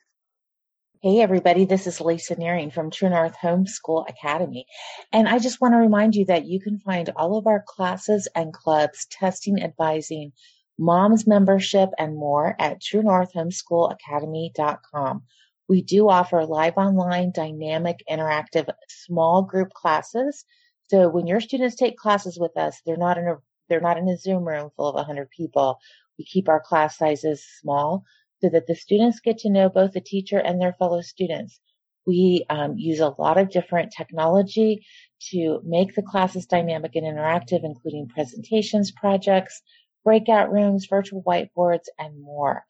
Hey, 1.02 1.20
everybody, 1.20 1.64
this 1.64 1.86
is 1.86 2.00
Lisa 2.00 2.36
Nehring 2.36 2.70
from 2.72 2.90
True 2.90 3.08
North 3.08 3.36
Homeschool 3.42 4.08
Academy. 4.10 4.66
And 5.12 5.28
I 5.28 5.38
just 5.38 5.60
want 5.60 5.72
to 5.72 5.78
remind 5.78 6.14
you 6.14 6.26
that 6.26 6.44
you 6.44 6.60
can 6.60 6.78
find 6.78 7.08
all 7.16 7.38
of 7.38 7.46
our 7.46 7.64
classes 7.66 8.28
and 8.34 8.52
clubs, 8.52 9.06
testing, 9.10 9.62
advising, 9.62 10.32
mom's 10.78 11.26
membership, 11.26 11.88
and 11.98 12.16
more 12.16 12.54
at 12.58 12.82
truenorthhomeschoolacademy.com. 12.82 15.22
We 15.68 15.82
do 15.82 16.08
offer 16.10 16.44
live 16.44 16.74
online, 16.76 17.32
dynamic, 17.34 18.02
interactive, 18.10 18.68
small 18.88 19.42
group 19.42 19.72
classes 19.72 20.44
so 20.90 21.08
when 21.08 21.28
your 21.28 21.40
students 21.40 21.76
take 21.76 21.96
classes 21.96 22.36
with 22.38 22.56
us, 22.56 22.80
they're 22.84 22.96
not 22.96 23.16
in 23.16 23.28
a 23.28 23.36
they're 23.68 23.80
not 23.80 23.96
in 23.96 24.08
a 24.08 24.16
Zoom 24.16 24.44
room 24.44 24.70
full 24.76 24.88
of 24.88 24.96
100 24.96 25.30
people. 25.30 25.78
We 26.18 26.24
keep 26.24 26.48
our 26.48 26.60
class 26.60 26.98
sizes 26.98 27.46
small 27.60 28.04
so 28.40 28.48
that 28.48 28.66
the 28.66 28.74
students 28.74 29.20
get 29.20 29.38
to 29.38 29.50
know 29.50 29.68
both 29.68 29.92
the 29.92 30.00
teacher 30.00 30.38
and 30.38 30.60
their 30.60 30.74
fellow 30.74 31.00
students. 31.02 31.60
We 32.06 32.44
um, 32.48 32.78
use 32.78 33.00
a 33.00 33.14
lot 33.18 33.38
of 33.38 33.50
different 33.50 33.92
technology 33.96 34.84
to 35.30 35.60
make 35.64 35.94
the 35.94 36.02
classes 36.02 36.46
dynamic 36.46 36.96
and 36.96 37.04
interactive, 37.04 37.60
including 37.62 38.08
presentations, 38.08 38.90
projects, 38.90 39.60
breakout 40.04 40.50
rooms, 40.50 40.86
virtual 40.88 41.22
whiteboards, 41.22 41.84
and 41.98 42.20
more. 42.22 42.64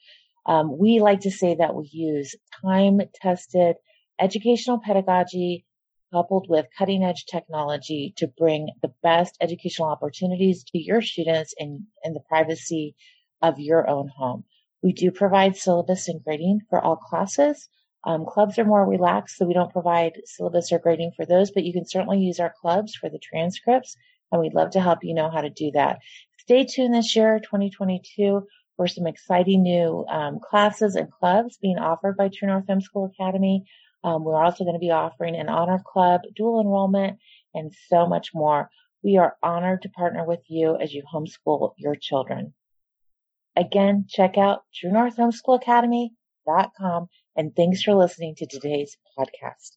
Um, 0.46 0.76
we 0.76 1.00
like 1.00 1.20
to 1.20 1.30
say 1.30 1.54
that 1.54 1.74
we 1.74 1.88
use 1.92 2.34
time 2.60 3.00
tested 3.14 3.76
educational 4.18 4.80
pedagogy 4.84 5.64
coupled 6.12 6.48
with 6.48 6.66
cutting 6.76 7.04
edge 7.04 7.24
technology 7.26 8.12
to 8.16 8.26
bring 8.26 8.68
the 8.82 8.92
best 9.02 9.36
educational 9.40 9.88
opportunities 9.88 10.64
to 10.64 10.78
your 10.78 11.00
students 11.00 11.54
in, 11.56 11.86
in 12.02 12.14
the 12.14 12.20
privacy 12.28 12.96
of 13.42 13.60
your 13.60 13.88
own 13.88 14.08
home. 14.08 14.44
We 14.82 14.92
do 14.92 15.10
provide 15.10 15.56
syllabus 15.56 16.08
and 16.08 16.22
grading 16.24 16.60
for 16.70 16.80
all 16.80 16.96
classes. 16.96 17.68
Um, 18.04 18.24
clubs 18.24 18.58
are 18.58 18.64
more 18.64 18.86
relaxed, 18.86 19.36
so 19.36 19.44
we 19.44 19.52
don't 19.52 19.72
provide 19.72 20.22
syllabus 20.24 20.72
or 20.72 20.78
grading 20.78 21.12
for 21.16 21.26
those, 21.26 21.50
but 21.50 21.64
you 21.64 21.72
can 21.72 21.84
certainly 21.84 22.18
use 22.18 22.40
our 22.40 22.54
clubs 22.60 22.94
for 22.94 23.10
the 23.10 23.18
transcripts, 23.18 23.96
and 24.32 24.40
we'd 24.40 24.54
love 24.54 24.70
to 24.70 24.80
help 24.80 25.00
you 25.02 25.12
know 25.12 25.30
how 25.30 25.42
to 25.42 25.50
do 25.50 25.70
that. 25.72 25.98
Stay 26.38 26.64
tuned 26.64 26.94
this 26.94 27.14
year, 27.14 27.38
2022, 27.40 28.46
for 28.76 28.88
some 28.88 29.06
exciting 29.06 29.62
new 29.62 30.06
um, 30.08 30.40
classes 30.40 30.96
and 30.96 31.12
clubs 31.12 31.58
being 31.58 31.78
offered 31.78 32.16
by 32.16 32.28
True 32.28 32.48
North 32.48 32.66
Homeschool 32.66 33.10
Academy. 33.12 33.64
Um, 34.02 34.24
we're 34.24 34.42
also 34.42 34.64
going 34.64 34.74
to 34.74 34.80
be 34.80 34.90
offering 34.90 35.36
an 35.36 35.50
honor 35.50 35.82
club, 35.84 36.22
dual 36.34 36.62
enrollment, 36.62 37.18
and 37.52 37.74
so 37.88 38.06
much 38.06 38.30
more. 38.32 38.70
We 39.02 39.18
are 39.18 39.36
honored 39.42 39.82
to 39.82 39.90
partner 39.90 40.24
with 40.24 40.40
you 40.48 40.78
as 40.78 40.94
you 40.94 41.02
homeschool 41.02 41.74
your 41.76 41.94
children. 41.94 42.54
Again, 43.60 44.06
check 44.08 44.38
out 44.38 44.62
truenorthhomeschoolacademy.com 44.82 47.08
and 47.36 47.54
thanks 47.54 47.82
for 47.82 47.94
listening 47.94 48.34
to 48.36 48.46
today's 48.46 48.96
podcast. 49.18 49.76